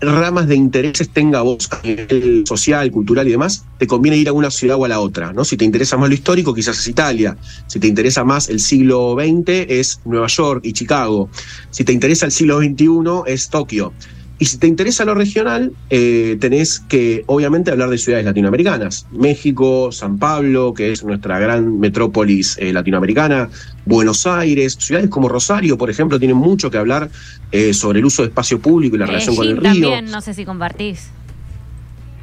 ramas 0.00 0.48
de 0.48 0.56
intereses 0.56 1.08
tenga 1.10 1.42
vos 1.42 1.68
a 1.70 1.80
nivel 1.86 2.42
social, 2.46 2.90
cultural 2.90 3.28
y 3.28 3.32
demás, 3.32 3.64
te 3.78 3.86
conviene 3.86 4.16
ir 4.16 4.28
a 4.28 4.32
una 4.32 4.50
ciudad 4.50 4.76
o 4.76 4.84
a 4.84 4.88
la 4.88 5.00
otra, 5.00 5.32
¿no? 5.32 5.44
Si 5.44 5.56
te 5.56 5.64
interesa 5.64 5.96
más 5.96 6.08
lo 6.08 6.14
histórico, 6.14 6.54
quizás 6.54 6.78
es 6.78 6.88
Italia. 6.88 7.36
Si 7.66 7.78
te 7.78 7.86
interesa 7.86 8.24
más 8.24 8.48
el 8.48 8.58
siglo 8.58 9.16
XX, 9.18 9.66
es 9.68 10.00
Nueva 10.04 10.26
York 10.26 10.62
y 10.64 10.72
Chicago. 10.72 11.28
Si 11.70 11.84
te 11.84 11.92
interesa 11.92 12.26
el 12.26 12.32
siglo 12.32 12.58
XXI, 12.58 12.86
es 13.26 13.48
Tokio. 13.48 13.92
Y 14.38 14.46
si 14.46 14.58
te 14.58 14.66
interesa 14.66 15.04
lo 15.04 15.14
regional, 15.14 15.72
eh, 15.90 16.36
tenés 16.40 16.80
que 16.80 17.22
obviamente 17.26 17.70
hablar 17.70 17.90
de 17.90 17.98
ciudades 17.98 18.24
latinoamericanas. 18.24 19.06
México, 19.12 19.92
San 19.92 20.18
Pablo, 20.18 20.74
que 20.74 20.90
es 20.90 21.04
nuestra 21.04 21.38
gran 21.38 21.78
metrópolis 21.78 22.56
eh, 22.58 22.72
latinoamericana, 22.72 23.48
Buenos 23.84 24.26
Aires, 24.26 24.76
ciudades 24.80 25.10
como 25.10 25.28
Rosario, 25.28 25.78
por 25.78 25.90
ejemplo, 25.90 26.18
tienen 26.18 26.36
mucho 26.36 26.70
que 26.70 26.78
hablar 26.78 27.10
eh, 27.52 27.72
sobre 27.72 28.00
el 28.00 28.04
uso 28.04 28.22
de 28.22 28.28
espacio 28.28 28.58
público 28.58 28.96
y 28.96 28.98
la 28.98 29.06
relación 29.06 29.36
con 29.36 29.46
el 29.46 29.56
río. 29.56 29.90
también, 29.90 30.10
no 30.10 30.20
sé 30.20 30.34
si 30.34 30.44
compartís. 30.44 31.10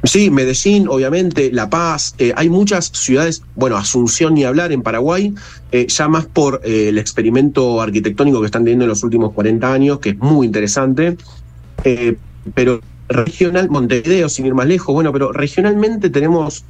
Sí, 0.04 0.30
Medellín, 0.30 0.88
obviamente, 0.88 1.50
La 1.52 1.68
Paz, 1.68 2.14
eh, 2.16 2.32
hay 2.34 2.48
muchas 2.48 2.86
ciudades, 2.86 3.42
bueno, 3.54 3.76
Asunción 3.76 4.32
ni 4.32 4.44
hablar 4.44 4.72
en 4.72 4.80
Paraguay, 4.80 5.34
eh, 5.72 5.86
ya 5.88 6.08
más 6.08 6.24
por 6.24 6.62
eh, 6.64 6.88
el 6.88 6.96
experimento 6.96 7.82
arquitectónico 7.82 8.40
que 8.40 8.46
están 8.46 8.64
teniendo 8.64 8.86
en 8.86 8.88
los 8.88 9.02
últimos 9.02 9.32
40 9.34 9.70
años, 9.70 10.00
que 10.00 10.10
es 10.10 10.18
muy 10.18 10.46
interesante, 10.46 11.18
eh, 11.84 12.16
pero 12.54 12.80
regional, 13.08 13.68
Montevideo, 13.70 14.28
sin 14.28 14.46
ir 14.46 14.54
más 14.54 14.66
lejos, 14.66 14.94
bueno, 14.94 15.12
pero 15.12 15.32
regionalmente 15.32 16.10
tenemos 16.10 16.64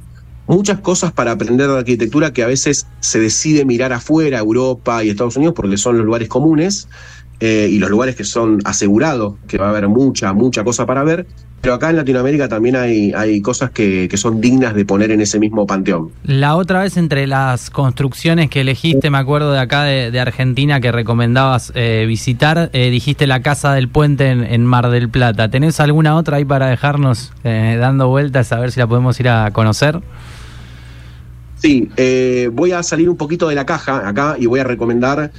muchas 0.47 0.79
cosas 0.79 1.11
para 1.11 1.31
aprender 1.31 1.67
de 1.67 1.77
arquitectura 1.77 2.33
que 2.33 2.43
a 2.43 2.47
veces 2.47 2.87
se 2.99 3.19
decide 3.19 3.63
mirar 3.63 3.93
afuera, 3.93 4.39
Europa 4.39 5.03
y 5.03 5.09
Estados 5.09 5.37
Unidos, 5.37 5.53
porque 5.55 5.77
son 5.77 5.97
los 5.97 6.05
lugares 6.05 6.27
comunes 6.27 6.87
eh, 7.39 7.67
y 7.71 7.79
los 7.79 7.89
lugares 7.89 8.15
que 8.15 8.23
son 8.23 8.59
asegurados, 8.65 9.35
que 9.47 9.57
va 9.57 9.67
a 9.67 9.69
haber 9.69 9.87
mucha, 9.87 10.33
mucha 10.33 10.63
cosa 10.63 10.85
para 10.85 11.03
ver. 11.03 11.25
Pero 11.61 11.75
acá 11.75 11.91
en 11.91 11.97
Latinoamérica 11.97 12.49
también 12.49 12.75
hay, 12.75 13.13
hay 13.13 13.39
cosas 13.39 13.69
que, 13.69 14.07
que 14.09 14.17
son 14.17 14.41
dignas 14.41 14.73
de 14.73 14.83
poner 14.83 15.11
en 15.11 15.21
ese 15.21 15.39
mismo 15.39 15.67
panteón. 15.67 16.09
La 16.23 16.55
otra 16.55 16.81
vez 16.81 16.97
entre 16.97 17.27
las 17.27 17.69
construcciones 17.69 18.49
que 18.49 18.61
elegiste, 18.61 19.11
me 19.11 19.19
acuerdo 19.19 19.51
de 19.51 19.59
acá 19.59 19.83
de, 19.83 20.09
de 20.09 20.19
Argentina 20.19 20.81
que 20.81 20.91
recomendabas 20.91 21.71
eh, 21.75 22.05
visitar, 22.07 22.71
eh, 22.73 22.89
dijiste 22.89 23.27
la 23.27 23.43
Casa 23.43 23.73
del 23.73 23.89
Puente 23.89 24.31
en, 24.31 24.43
en 24.43 24.65
Mar 24.65 24.89
del 24.89 25.09
Plata. 25.09 25.49
¿Tenés 25.49 25.79
alguna 25.79 26.15
otra 26.15 26.37
ahí 26.37 26.45
para 26.45 26.67
dejarnos 26.67 27.31
eh, 27.43 27.77
dando 27.79 28.07
vueltas 28.07 28.51
a 28.51 28.59
ver 28.59 28.71
si 28.71 28.79
la 28.79 28.87
podemos 28.87 29.19
ir 29.19 29.29
a 29.29 29.51
conocer? 29.51 30.01
Sí, 31.57 31.89
voy 32.53 32.71
a 32.71 32.81
salir 32.81 33.07
un 33.07 33.17
poquito 33.17 33.47
de 33.47 33.53
la 33.53 33.67
caja 33.67 34.07
acá 34.07 34.35
y 34.39 34.47
voy 34.47 34.61
a 34.61 34.63
recomendar 34.63 35.31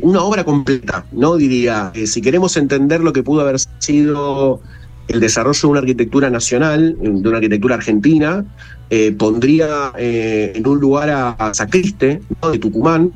una 0.00 0.22
obra 0.22 0.42
completa, 0.42 1.04
¿no? 1.12 1.36
Diría, 1.36 1.92
si 2.06 2.22
queremos 2.22 2.56
entender 2.56 3.02
lo 3.02 3.12
que 3.12 3.22
pudo 3.22 3.42
haber 3.42 3.58
sido 3.78 4.62
el 5.08 5.20
desarrollo 5.20 5.60
de 5.60 5.66
una 5.66 5.80
arquitectura 5.80 6.30
nacional, 6.30 6.96
de 7.00 7.28
una 7.28 7.36
arquitectura 7.36 7.76
argentina, 7.76 8.44
eh, 8.88 9.12
pondría 9.18 9.92
eh, 9.98 10.52
en 10.54 10.66
un 10.66 10.78
lugar 10.78 11.10
a, 11.10 11.30
a 11.30 11.54
Sacriste, 11.54 12.20
¿no? 12.42 12.50
de 12.50 12.58
Tucumán. 12.58 13.12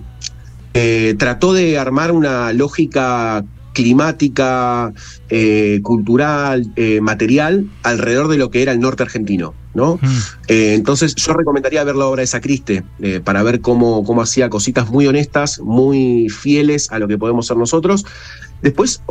Eh, 0.75 1.15
trató 1.19 1.53
de 1.53 1.79
armar 1.79 2.13
una 2.13 2.53
lógica 2.53 3.45
climática, 3.73 4.93
cultural, 5.83 6.67
material, 7.01 7.71
alrededor 7.85 8.27
de 8.29 8.37
lo 8.37 8.51
que 8.51 8.63
era 8.63 8.73
el 8.73 8.81
norte 8.81 9.05
argentino, 9.05 9.55
¿no? 9.75 9.95
Mm. 10.03 10.19
Entonces 10.49 11.15
yo 11.15 11.33
recomendaría 11.33 11.85
ver 11.85 11.95
la 11.95 12.07
obra 12.07 12.23
de 12.23 12.27
Sacriste 12.27 12.83
para 13.25 13.45
ver 13.45 13.61
cómo, 13.61 14.05
cómo 14.05 14.23
hacía 14.23 14.51
cositas 14.51 14.91
muy 14.91 15.07
honestas, 15.07 15.61
muy 15.61 16.29
fieles 16.29 16.91
a 16.91 16.99
lo 16.99 17.07
que 17.07 17.17
podemos 17.17 17.47
ser 17.47 17.57
nosotros. 17.57 18.05
Después, 18.63 19.03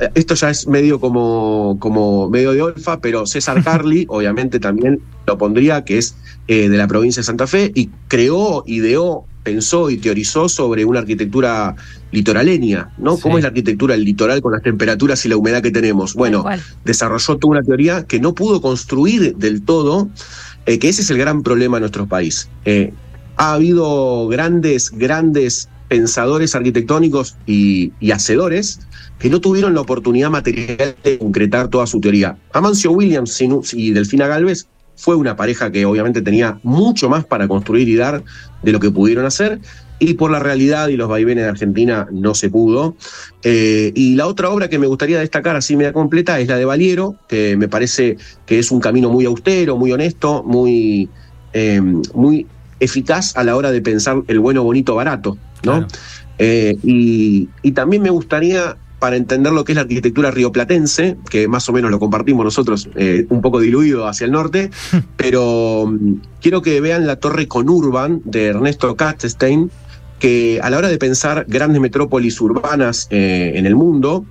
eh, 0.00 0.10
esto 0.14 0.34
ya 0.34 0.50
es 0.50 0.66
medio 0.66 1.00
como, 1.00 1.76
como 1.80 2.28
medio 2.28 2.52
de 2.52 2.62
olfa, 2.62 3.00
pero 3.00 3.26
César 3.26 3.62
Carli, 3.64 4.06
obviamente 4.08 4.60
también 4.60 5.00
lo 5.26 5.38
pondría, 5.38 5.84
que 5.84 5.98
es 5.98 6.16
eh, 6.46 6.68
de 6.68 6.76
la 6.76 6.86
provincia 6.86 7.20
de 7.20 7.24
Santa 7.24 7.46
Fe, 7.46 7.72
y 7.74 7.90
creó, 8.08 8.64
ideó, 8.66 9.24
pensó 9.42 9.88
y 9.88 9.96
teorizó 9.96 10.48
sobre 10.48 10.84
una 10.84 11.00
arquitectura 11.00 11.74
litoraleña, 12.10 12.90
¿no? 12.98 13.16
Sí. 13.16 13.22
¿Cómo 13.22 13.38
es 13.38 13.42
la 13.42 13.48
arquitectura 13.48 13.94
del 13.94 14.04
litoral 14.04 14.42
con 14.42 14.52
las 14.52 14.62
temperaturas 14.62 15.24
y 15.24 15.28
la 15.28 15.36
humedad 15.36 15.62
que 15.62 15.70
tenemos? 15.70 16.14
Bueno, 16.14 16.44
desarrolló 16.84 17.38
toda 17.38 17.52
una 17.52 17.62
teoría 17.62 18.04
que 18.04 18.20
no 18.20 18.34
pudo 18.34 18.60
construir 18.60 19.36
del 19.36 19.62
todo, 19.62 20.08
eh, 20.66 20.78
que 20.78 20.88
ese 20.88 21.02
es 21.02 21.10
el 21.10 21.18
gran 21.18 21.42
problema 21.42 21.78
de 21.78 21.80
nuestro 21.80 22.06
país. 22.06 22.48
Eh, 22.64 22.92
ha 23.36 23.54
habido 23.54 24.28
grandes, 24.28 24.90
grandes 24.90 25.68
pensadores 25.88 26.54
arquitectónicos 26.54 27.36
y, 27.46 27.92
hacedores 28.12 28.80
que 29.18 29.30
no 29.30 29.40
tuvieron 29.40 29.74
la 29.74 29.80
oportunidad 29.80 30.30
material 30.30 30.96
de 31.02 31.18
concretar 31.18 31.68
toda 31.68 31.86
su 31.86 32.00
teoría. 32.00 32.36
Amancio 32.52 32.92
Williams 32.92 33.40
y 33.72 33.90
Delfina 33.92 34.26
Galvez 34.26 34.66
Fue 34.96 35.14
una 35.14 35.36
pareja 35.36 35.70
que 35.70 35.84
obviamente 35.86 36.22
tenía 36.22 36.58
mucho 36.62 37.08
más 37.08 37.24
para 37.24 37.46
construir 37.46 37.88
y 37.88 37.96
dar 37.96 38.24
de 38.62 38.72
lo 38.72 38.80
que 38.80 38.90
pudieron 38.90 39.26
hacer 39.26 39.60
y 40.00 40.14
por 40.14 40.30
la 40.30 40.38
realidad 40.38 40.88
y 40.88 40.96
los 40.96 41.08
vaivenes 41.08 41.44
de 41.44 41.50
Argentina 41.50 42.08
no 42.10 42.34
se 42.34 42.50
pudo. 42.50 42.96
Eh, 43.42 43.92
y 43.94 44.14
la 44.14 44.26
otra 44.26 44.50
obra 44.50 44.68
que 44.68 44.78
me 44.78 44.86
gustaría 44.86 45.18
destacar 45.18 45.56
así 45.56 45.76
media 45.76 45.92
completa 45.92 46.38
es 46.40 46.48
la 46.48 46.56
de 46.56 46.64
Valiero, 46.64 47.16
que 47.28 47.56
me 47.56 47.68
parece 47.68 48.16
que 48.46 48.58
es 48.58 48.70
un 48.70 48.80
camino 48.80 49.10
muy 49.10 49.24
austero, 49.24 49.76
muy 49.76 49.92
honesto, 49.92 50.42
muy, 50.44 51.08
eh, 51.52 51.80
muy 51.80 52.46
eficaz 52.80 53.36
a 53.36 53.44
la 53.44 53.56
hora 53.56 53.72
de 53.72 53.82
pensar 53.82 54.22
el 54.28 54.38
bueno, 54.38 54.62
bonito, 54.62 54.94
barato. 54.94 55.36
¿No? 55.62 55.72
Claro. 55.72 55.86
Eh, 56.38 56.76
y, 56.82 57.48
y 57.62 57.72
también 57.72 58.02
me 58.02 58.10
gustaría 58.10 58.76
para 58.98 59.16
entender 59.16 59.52
lo 59.52 59.64
que 59.64 59.72
es 59.72 59.76
la 59.76 59.82
arquitectura 59.82 60.30
rioplatense, 60.30 61.16
que 61.30 61.46
más 61.48 61.68
o 61.68 61.72
menos 61.72 61.90
lo 61.90 62.00
compartimos 62.00 62.44
nosotros, 62.44 62.88
eh, 62.96 63.26
un 63.28 63.40
poco 63.40 63.60
diluido 63.60 64.08
hacia 64.08 64.24
el 64.24 64.32
norte, 64.32 64.70
pero 65.16 65.86
mm, 65.86 66.14
quiero 66.40 66.62
que 66.62 66.80
vean 66.80 67.06
la 67.06 67.16
torre 67.16 67.46
Conurban 67.46 68.20
de 68.24 68.46
Ernesto 68.46 68.96
Katzstein, 68.96 69.70
que 70.18 70.58
a 70.62 70.70
la 70.70 70.78
hora 70.78 70.88
de 70.88 70.98
pensar 70.98 71.44
grandes 71.48 71.80
metrópolis 71.80 72.40
urbanas 72.40 73.06
eh, 73.10 73.52
en 73.54 73.66
el 73.66 73.76
mundo, 73.76 74.24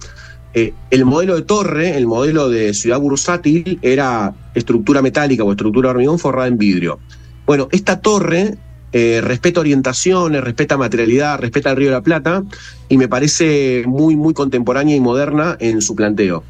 eh, 0.53 0.73
el 0.91 1.05
modelo 1.05 1.35
de 1.35 1.43
torre, 1.43 1.95
el 1.95 2.07
modelo 2.07 2.49
de 2.49 2.73
ciudad 2.73 2.99
bursátil, 2.99 3.79
era 3.81 4.33
estructura 4.53 5.01
metálica 5.01 5.45
o 5.45 5.51
estructura 5.51 5.89
de 5.89 5.91
hormigón 5.91 6.19
forrada 6.19 6.47
en 6.47 6.57
vidrio. 6.57 6.99
Bueno, 7.45 7.69
esta 7.71 8.01
torre 8.01 8.57
eh, 8.99 9.21
respeta 9.21 9.59
orientaciones, 9.59 10.43
respeta 10.43 10.75
materialidad, 10.75 11.39
respeta 11.39 11.69
el 11.69 11.77
Río 11.77 11.89
de 11.89 11.93
la 11.93 12.01
Plata 12.01 12.43
y 12.89 12.97
me 12.97 13.07
parece 13.07 13.83
muy, 13.85 14.15
muy 14.15 14.33
contemporánea 14.33 14.95
y 14.95 14.99
moderna 14.99 15.55
en 15.59 15.81
su 15.83 15.95
planteo. 15.95 16.43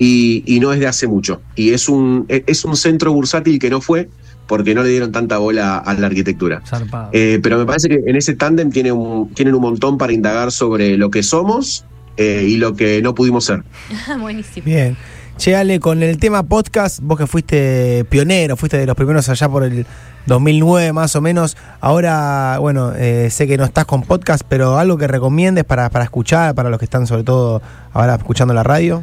Y, 0.00 0.42
y 0.46 0.58
no 0.58 0.72
es 0.72 0.80
de 0.80 0.88
hace 0.88 1.06
mucho. 1.06 1.42
Y 1.54 1.70
es 1.70 1.88
un, 1.88 2.24
e- 2.28 2.42
es 2.48 2.64
un 2.64 2.74
centro 2.76 3.12
bursátil 3.12 3.60
que 3.60 3.70
no 3.70 3.80
fue 3.80 4.08
porque 4.48 4.74
no 4.74 4.82
le 4.82 4.88
dieron 4.88 5.12
tanta 5.12 5.38
bola 5.38 5.78
a 5.78 5.94
la 5.94 6.08
arquitectura. 6.08 6.60
Zarpado. 6.66 7.10
Eh, 7.12 7.38
pero 7.40 7.56
me 7.56 7.64
parece 7.66 7.88
que 7.88 8.00
en 8.04 8.16
ese 8.16 8.34
tándem 8.34 8.70
tiene 8.72 8.90
un- 8.90 9.32
tienen 9.32 9.54
un 9.54 9.60
montón 9.62 9.98
para 9.98 10.12
indagar 10.12 10.50
sobre 10.50 10.96
lo 10.96 11.08
que 11.08 11.22
somos 11.22 11.84
eh, 12.16 12.44
y 12.48 12.56
lo 12.56 12.74
que 12.74 13.00
no 13.00 13.14
pudimos 13.14 13.44
ser. 13.44 13.62
Buenísimo. 14.20 14.64
Bien. 14.66 14.96
Che, 15.36 15.56
Ale, 15.56 15.80
con 15.80 16.02
el 16.02 16.18
tema 16.18 16.42
podcast, 16.44 17.00
vos 17.02 17.18
que 17.18 17.26
fuiste 17.26 18.04
pionero, 18.08 18.56
fuiste 18.56 18.78
de 18.78 18.86
los 18.86 18.94
primeros 18.94 19.28
allá 19.28 19.48
por 19.48 19.64
el 19.64 19.86
2009 20.26 20.92
más 20.92 21.16
o 21.16 21.20
menos, 21.20 21.56
ahora, 21.80 22.58
bueno, 22.60 22.92
eh, 22.94 23.28
sé 23.30 23.46
que 23.46 23.56
no 23.56 23.64
estás 23.64 23.84
con 23.86 24.02
podcast, 24.02 24.44
pero 24.48 24.78
algo 24.78 24.98
que 24.98 25.08
recomiendes 25.08 25.64
para, 25.64 25.90
para 25.90 26.04
escuchar, 26.04 26.54
para 26.54 26.70
los 26.70 26.78
que 26.78 26.84
están 26.84 27.06
sobre 27.06 27.24
todo 27.24 27.60
ahora 27.92 28.14
escuchando 28.14 28.54
la 28.54 28.62
radio. 28.62 29.02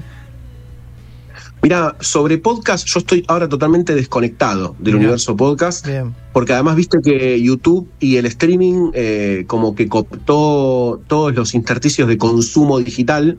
Mira, 1.61 1.97
sobre 1.99 2.37
podcast, 2.37 2.87
yo 2.87 2.99
estoy 2.99 3.25
ahora 3.27 3.49
totalmente 3.49 3.93
desconectado 3.93 4.77
del 4.79 4.95
universo 4.95 5.35
podcast. 5.35 5.85
Bien. 5.85 6.15
Porque 6.31 6.53
además 6.53 6.77
viste 6.77 6.99
que 7.03 7.41
YouTube 7.41 7.89
y 7.99 8.15
el 8.15 8.25
streaming 8.27 8.91
eh, 8.93 9.43
como 9.45 9.75
que 9.75 9.89
cooptó 9.89 11.01
todos 11.07 11.35
los 11.35 11.53
intersticios 11.53 12.07
de 12.07 12.17
consumo 12.17 12.79
digital 12.79 13.37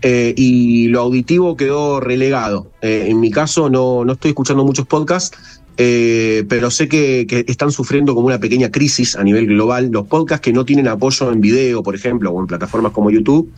eh, 0.00 0.32
y 0.36 0.88
lo 0.88 1.00
auditivo 1.00 1.56
quedó 1.56 2.00
relegado. 2.00 2.70
Eh, 2.82 3.06
en 3.08 3.18
mi 3.20 3.30
caso 3.30 3.68
no, 3.68 4.04
no 4.04 4.12
estoy 4.12 4.30
escuchando 4.30 4.64
muchos 4.64 4.86
podcasts, 4.86 5.36
eh, 5.76 6.44
pero 6.48 6.70
sé 6.70 6.88
que, 6.88 7.26
están 7.48 7.72
sufriendo 7.72 8.14
como 8.14 8.28
una 8.28 8.38
pequeña 8.38 8.70
crisis 8.70 9.16
a 9.16 9.24
nivel 9.24 9.46
global. 9.46 9.88
Los 9.90 10.06
podcasts 10.06 10.44
que 10.44 10.52
no 10.52 10.64
tienen 10.64 10.86
apoyo 10.86 11.32
en 11.32 11.40
video, 11.40 11.82
por 11.82 11.96
ejemplo, 11.96 12.30
o 12.30 12.40
en 12.40 12.46
plataformas 12.46 12.92
como 12.92 13.10
YouTube, 13.10 13.52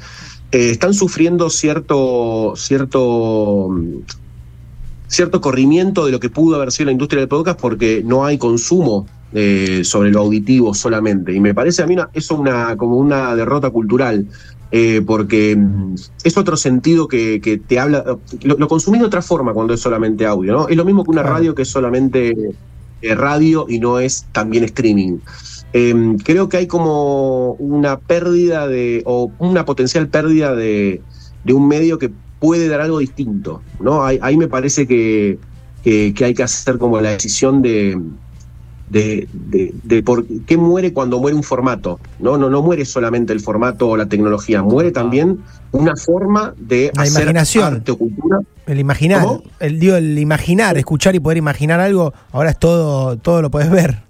están 0.50 0.94
sufriendo 0.94 1.48
cierto, 1.50 2.54
cierto 2.56 3.68
cierto 5.06 5.40
corrimiento 5.40 6.06
de 6.06 6.12
lo 6.12 6.20
que 6.20 6.30
pudo 6.30 6.56
haber 6.56 6.70
sido 6.72 6.86
la 6.86 6.92
industria 6.92 7.20
del 7.20 7.28
podcast 7.28 7.60
porque 7.60 8.02
no 8.04 8.24
hay 8.24 8.38
consumo 8.38 9.06
sobre 9.82 10.10
lo 10.10 10.20
auditivo 10.20 10.74
solamente. 10.74 11.32
Y 11.32 11.40
me 11.40 11.54
parece 11.54 11.82
a 11.82 11.86
mí 11.86 11.96
eso 12.14 12.34
una, 12.36 12.76
como 12.76 12.96
una 12.96 13.36
derrota 13.36 13.70
cultural. 13.70 14.26
Eh, 14.70 15.02
porque 15.02 15.56
mm, 15.56 15.94
es 16.24 16.36
otro 16.36 16.56
sentido 16.56 17.08
que, 17.08 17.40
que 17.40 17.58
te 17.58 17.78
habla, 17.78 18.04
lo, 18.42 18.56
lo 18.56 18.68
consumís 18.68 19.00
de 19.00 19.06
otra 19.06 19.22
forma 19.22 19.52
cuando 19.54 19.74
es 19.74 19.80
solamente 19.80 20.26
audio, 20.26 20.52
¿no? 20.52 20.68
Es 20.68 20.76
lo 20.76 20.84
mismo 20.84 21.04
que 21.04 21.10
una 21.10 21.22
radio 21.22 21.54
que 21.54 21.62
es 21.62 21.70
solamente 21.70 22.34
eh, 23.00 23.14
radio 23.14 23.66
y 23.68 23.78
no 23.80 23.98
es 24.00 24.28
también 24.32 24.64
streaming. 24.64 25.20
Eh, 25.72 25.94
creo 26.24 26.48
que 26.48 26.56
hay 26.58 26.66
como 26.66 27.54
una 27.54 28.00
pérdida 28.00 28.66
de, 28.68 29.02
o 29.06 29.34
una 29.38 29.64
potencial 29.64 30.08
pérdida 30.10 30.54
de, 30.54 31.04
de 31.42 31.52
un 31.52 31.68
medio 31.68 31.98
que 31.98 32.12
puede 32.38 32.68
dar 32.68 32.80
algo 32.80 32.98
distinto, 32.98 33.66
¿no? 33.78 34.04
Ahí, 34.04 34.18
ahí 34.22 34.36
me 34.36 34.48
parece 34.48 34.86
que, 34.86 35.40
que- 35.82 36.12
que 36.14 36.24
hay 36.24 36.34
que 36.34 36.42
hacer 36.42 36.78
como 36.78 37.00
la 37.00 37.10
decisión 37.12 37.62
de, 37.62 37.98
de, 38.90 39.28
de- 39.32 39.72
de 39.82 40.02
por 40.02 40.26
qué 40.46 40.56
muere 40.56 40.92
cuando 40.92 41.18
muere 41.20 41.36
un 41.36 41.42
formato, 41.42 41.98
¿no? 42.18 42.36
No, 42.36 42.50
no 42.50 42.60
muere 42.62 42.84
solamente 42.84 43.32
el 43.32 43.40
formato 43.40 43.88
o 43.88 43.96
la 43.96 44.06
tecnología, 44.06 44.62
muere 44.62 44.90
también 44.90 45.38
una 45.72 45.94
forma 45.96 46.52
de 46.58 46.90
La 46.94 47.02
hacer 47.02 47.22
imaginación. 47.22 47.74
arte 47.74 47.92
o 47.92 47.96
cultura. 47.98 48.40
El 48.66 48.78
imaginar, 48.78 49.22
¿Cómo? 49.24 49.42
el, 49.60 49.78
digo, 49.80 49.96
el 49.96 50.18
imaginar, 50.18 50.76
escuchar 50.76 51.14
y 51.14 51.20
poder 51.20 51.38
imaginar 51.38 51.80
algo, 51.80 52.12
ahora 52.32 52.50
es 52.50 52.58
todo, 52.58 53.16
todo 53.16 53.40
lo 53.42 53.50
puedes 53.50 53.70
ver. 53.70 54.02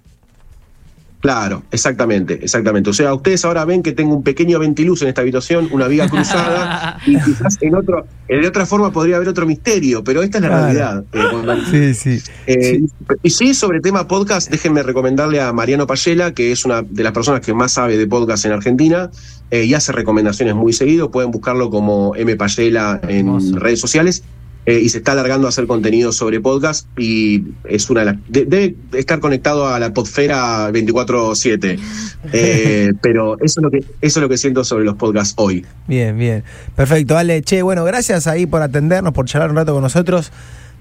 Claro, 1.21 1.61
exactamente, 1.71 2.39
exactamente. 2.43 2.89
O 2.89 2.93
sea, 2.93 3.13
ustedes 3.13 3.45
ahora 3.45 3.63
ven 3.63 3.83
que 3.83 3.91
tengo 3.91 4.15
un 4.15 4.23
pequeño 4.23 4.57
ventiluz 4.57 5.03
en 5.03 5.09
esta 5.09 5.21
habitación, 5.21 5.69
una 5.71 5.87
viga 5.87 6.09
cruzada, 6.09 6.97
y 7.05 7.15
quizás 7.21 7.57
en 7.61 7.75
otro, 7.75 8.07
de 8.27 8.47
otra 8.47 8.65
forma 8.65 8.91
podría 8.91 9.17
haber 9.17 9.27
otro 9.29 9.45
misterio, 9.45 10.03
pero 10.03 10.23
esta 10.23 10.39
es 10.39 10.41
la 10.41 10.47
Claro. 10.49 10.63
realidad. 10.65 11.03
eh, 11.13 11.23
cuando- 11.31 11.65
Sí, 11.69 11.93
sí. 11.93 12.19
Eh, 12.47 12.81
Y 13.21 13.29
sí, 13.29 13.53
sobre 13.53 13.81
tema 13.81 14.07
podcast, 14.07 14.49
déjenme 14.49 14.81
recomendarle 14.81 15.39
a 15.41 15.53
Mariano 15.53 15.85
Payela, 15.85 16.33
que 16.33 16.51
es 16.51 16.65
una 16.65 16.81
de 16.81 17.03
las 17.03 17.11
personas 17.13 17.41
que 17.41 17.53
más 17.53 17.71
sabe 17.73 17.97
de 17.97 18.07
podcast 18.07 18.45
en 18.45 18.53
Argentina 18.53 19.11
eh, 19.51 19.63
y 19.65 19.73
hace 19.75 19.91
recomendaciones 19.91 20.55
muy 20.55 20.73
seguido. 20.73 21.11
Pueden 21.11 21.29
buscarlo 21.29 21.69
como 21.69 22.15
M. 22.15 22.35
Payela 22.35 22.99
en 23.07 23.27
Hermoso. 23.27 23.59
redes 23.59 23.79
sociales. 23.79 24.23
Eh, 24.65 24.79
y 24.79 24.89
se 24.89 24.99
está 24.99 25.13
alargando 25.13 25.47
a 25.47 25.49
hacer 25.49 25.65
contenido 25.65 26.11
sobre 26.11 26.39
podcast 26.39 26.87
y 26.97 27.43
es 27.63 27.89
una 27.89 28.05
de 28.05 28.45
debe 28.45 28.75
estar 28.93 29.19
conectado 29.19 29.67
a 29.67 29.79
la 29.79 29.91
podfera 29.93 30.69
24/7 30.71 31.79
Eh, 32.33 32.91
pero 33.01 33.37
eso 33.41 33.59
es 33.59 33.63
lo 33.63 33.71
que 33.71 33.77
eso 33.79 34.19
es 34.19 34.21
lo 34.21 34.29
que 34.29 34.37
siento 34.37 34.63
sobre 34.63 34.85
los 34.85 34.95
podcasts 34.95 35.33
hoy 35.37 35.65
Bien, 35.87 36.15
bien. 36.17 36.43
Perfecto, 36.75 37.17
Ale. 37.17 37.41
Che, 37.41 37.63
bueno, 37.63 37.83
gracias 37.83 38.27
ahí 38.27 38.45
por 38.45 38.61
atendernos, 38.61 39.11
por 39.13 39.25
charlar 39.25 39.49
un 39.49 39.55
rato 39.55 39.73
con 39.73 39.81
nosotros. 39.81 40.31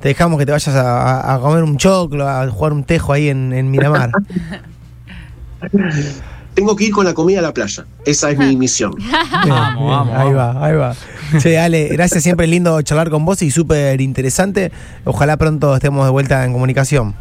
Te 0.00 0.08
dejamos 0.08 0.38
que 0.38 0.46
te 0.46 0.52
vayas 0.52 0.74
a, 0.76 1.20
a- 1.20 1.34
a 1.34 1.40
comer 1.40 1.62
un 1.62 1.76
choclo, 1.78 2.28
a 2.28 2.46
jugar 2.48 2.72
un 2.74 2.84
tejo 2.84 3.12
ahí 3.14 3.28
en, 3.28 3.52
en 3.54 3.70
Miramar. 3.70 4.10
tengo 6.60 6.76
que 6.76 6.84
ir 6.84 6.92
con 6.92 7.04
la 7.06 7.14
comida 7.14 7.38
a 7.38 7.42
la 7.42 7.54
playa 7.54 7.86
esa 8.04 8.30
es 8.30 8.38
mi 8.38 8.54
misión 8.56 8.92
Bien, 8.98 9.10
Vamos, 9.48 9.90
vamos, 9.90 10.14
Ahí 10.16 10.32
va, 10.34 10.66
ahí 10.66 10.76
va. 10.76 10.94
Che, 11.38 11.58
Ale, 11.58 11.88
gracias, 11.88 12.22
siempre 12.22 12.46
lindo 12.46 12.80
charlar 12.82 13.08
con 13.08 13.24
vos 13.24 13.40
y 13.42 13.50
súper 13.50 14.00
interesante. 14.00 14.72
Ojalá 15.04 15.36
pronto 15.36 15.74
estemos 15.76 16.04
de 16.04 16.10
vuelta 16.10 16.44
en 16.44 16.52
comunicación. 16.52 17.14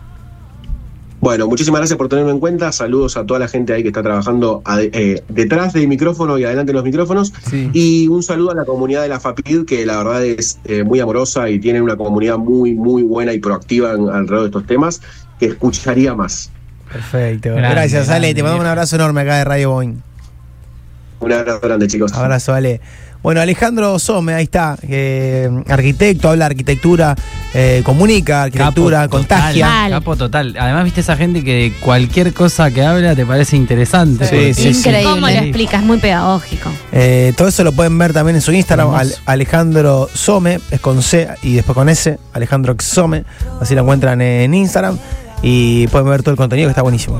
Bueno, 1.21 1.47
muchísimas 1.47 1.79
gracias 1.81 1.97
por 1.97 2.07
tenerme 2.09 2.31
en 2.31 2.39
cuenta. 2.39 2.71
Saludos 2.71 3.17
a 3.17 3.25
toda 3.25 3.39
la 3.41 3.47
gente 3.47 3.73
ahí 3.73 3.81
que 3.83 3.89
está 3.89 4.01
trabajando 4.01 4.63
eh, 4.79 5.21
detrás 5.29 5.73
del 5.73 5.87
micrófono 5.87 6.37
y 6.39 6.43
adelante 6.45 6.71
de 6.71 6.75
los 6.75 6.83
micrófonos. 6.83 7.33
Sí. 7.49 7.69
Y 7.73 8.07
un 8.07 8.23
saludo 8.23 8.51
a 8.51 8.55
la 8.55 8.65
comunidad 8.65 9.01
de 9.03 9.09
la 9.09 9.19
FAPID, 9.19 9.65
que 9.65 9.85
la 9.85 9.97
verdad 9.97 10.25
es 10.25 10.59
eh, 10.65 10.83
muy 10.83 10.99
amorosa 11.01 11.49
y 11.49 11.59
tiene 11.59 11.81
una 11.81 11.95
comunidad 11.97 12.37
muy, 12.37 12.73
muy 12.73 13.03
buena 13.03 13.33
y 13.33 13.39
proactiva 13.39 13.93
en- 13.93 14.09
alrededor 14.09 14.41
de 14.41 14.45
estos 14.47 14.65
temas, 14.65 15.01
que 15.39 15.47
escucharía 15.47 16.15
más. 16.15 16.51
Perfecto. 16.91 17.49
Grande, 17.49 17.69
gracias, 17.69 18.09
Ale. 18.09 18.33
Te 18.33 18.41
mandamos 18.43 18.61
un 18.65 18.69
abrazo 18.69 18.95
enorme 18.95 19.21
acá 19.21 19.37
de 19.37 19.43
Radio 19.45 19.71
Boeing. 19.71 20.01
Un 21.19 21.31
abrazo 21.33 21.59
grande, 21.61 21.87
chicos. 21.87 22.13
Abrazo, 22.13 22.53
Ale. 22.53 22.79
Bueno, 23.21 23.41
Alejandro 23.41 23.99
Some, 23.99 24.33
ahí 24.33 24.45
está, 24.45 24.77
eh, 24.83 25.49
arquitecto, 25.67 26.29
habla 26.29 26.45
de 26.45 26.51
arquitectura, 26.53 27.15
eh, 27.53 27.81
comunica 27.83 28.43
arquitectura, 28.43 28.99
Capo 29.01 29.17
contagia. 29.17 29.65
Total. 29.65 29.91
Capo 29.91 30.15
total. 30.15 30.55
Además, 30.57 30.85
viste 30.85 31.01
esa 31.01 31.17
gente 31.17 31.43
que 31.43 31.73
cualquier 31.81 32.33
cosa 32.33 32.71
que 32.71 32.81
habla 32.81 33.17
te 33.17 33.25
parece 33.25 33.57
interesante. 33.57 34.25
Sí, 34.25 34.53
sí, 34.53 34.73
sí. 34.73 34.77
Increíble. 34.79 35.03
¿Cómo 35.03 35.27
lo 35.27 35.33
explicas? 35.33 35.83
Muy 35.83 35.97
pedagógico. 35.97 36.69
Eh, 36.93 37.33
todo 37.35 37.49
eso 37.49 37.65
lo 37.65 37.73
pueden 37.73 37.97
ver 37.97 38.13
también 38.13 38.37
en 38.37 38.41
su 38.41 38.53
Instagram. 38.53 38.93
Al- 38.93 39.13
Alejandro 39.25 40.07
Some, 40.13 40.57
es 40.71 40.79
con 40.79 41.03
C 41.03 41.27
y 41.43 41.55
después 41.55 41.75
con 41.75 41.89
S, 41.89 42.17
Alejandro 42.31 42.77
Some, 42.79 43.25
así 43.59 43.75
lo 43.75 43.81
encuentran 43.81 44.21
en 44.21 44.53
Instagram 44.53 44.97
y 45.41 45.87
pueden 45.87 46.07
ver 46.09 46.21
todo 46.21 46.31
el 46.31 46.37
contenido 46.37 46.67
que 46.67 46.71
está 46.71 46.81
buenísimo. 46.81 47.17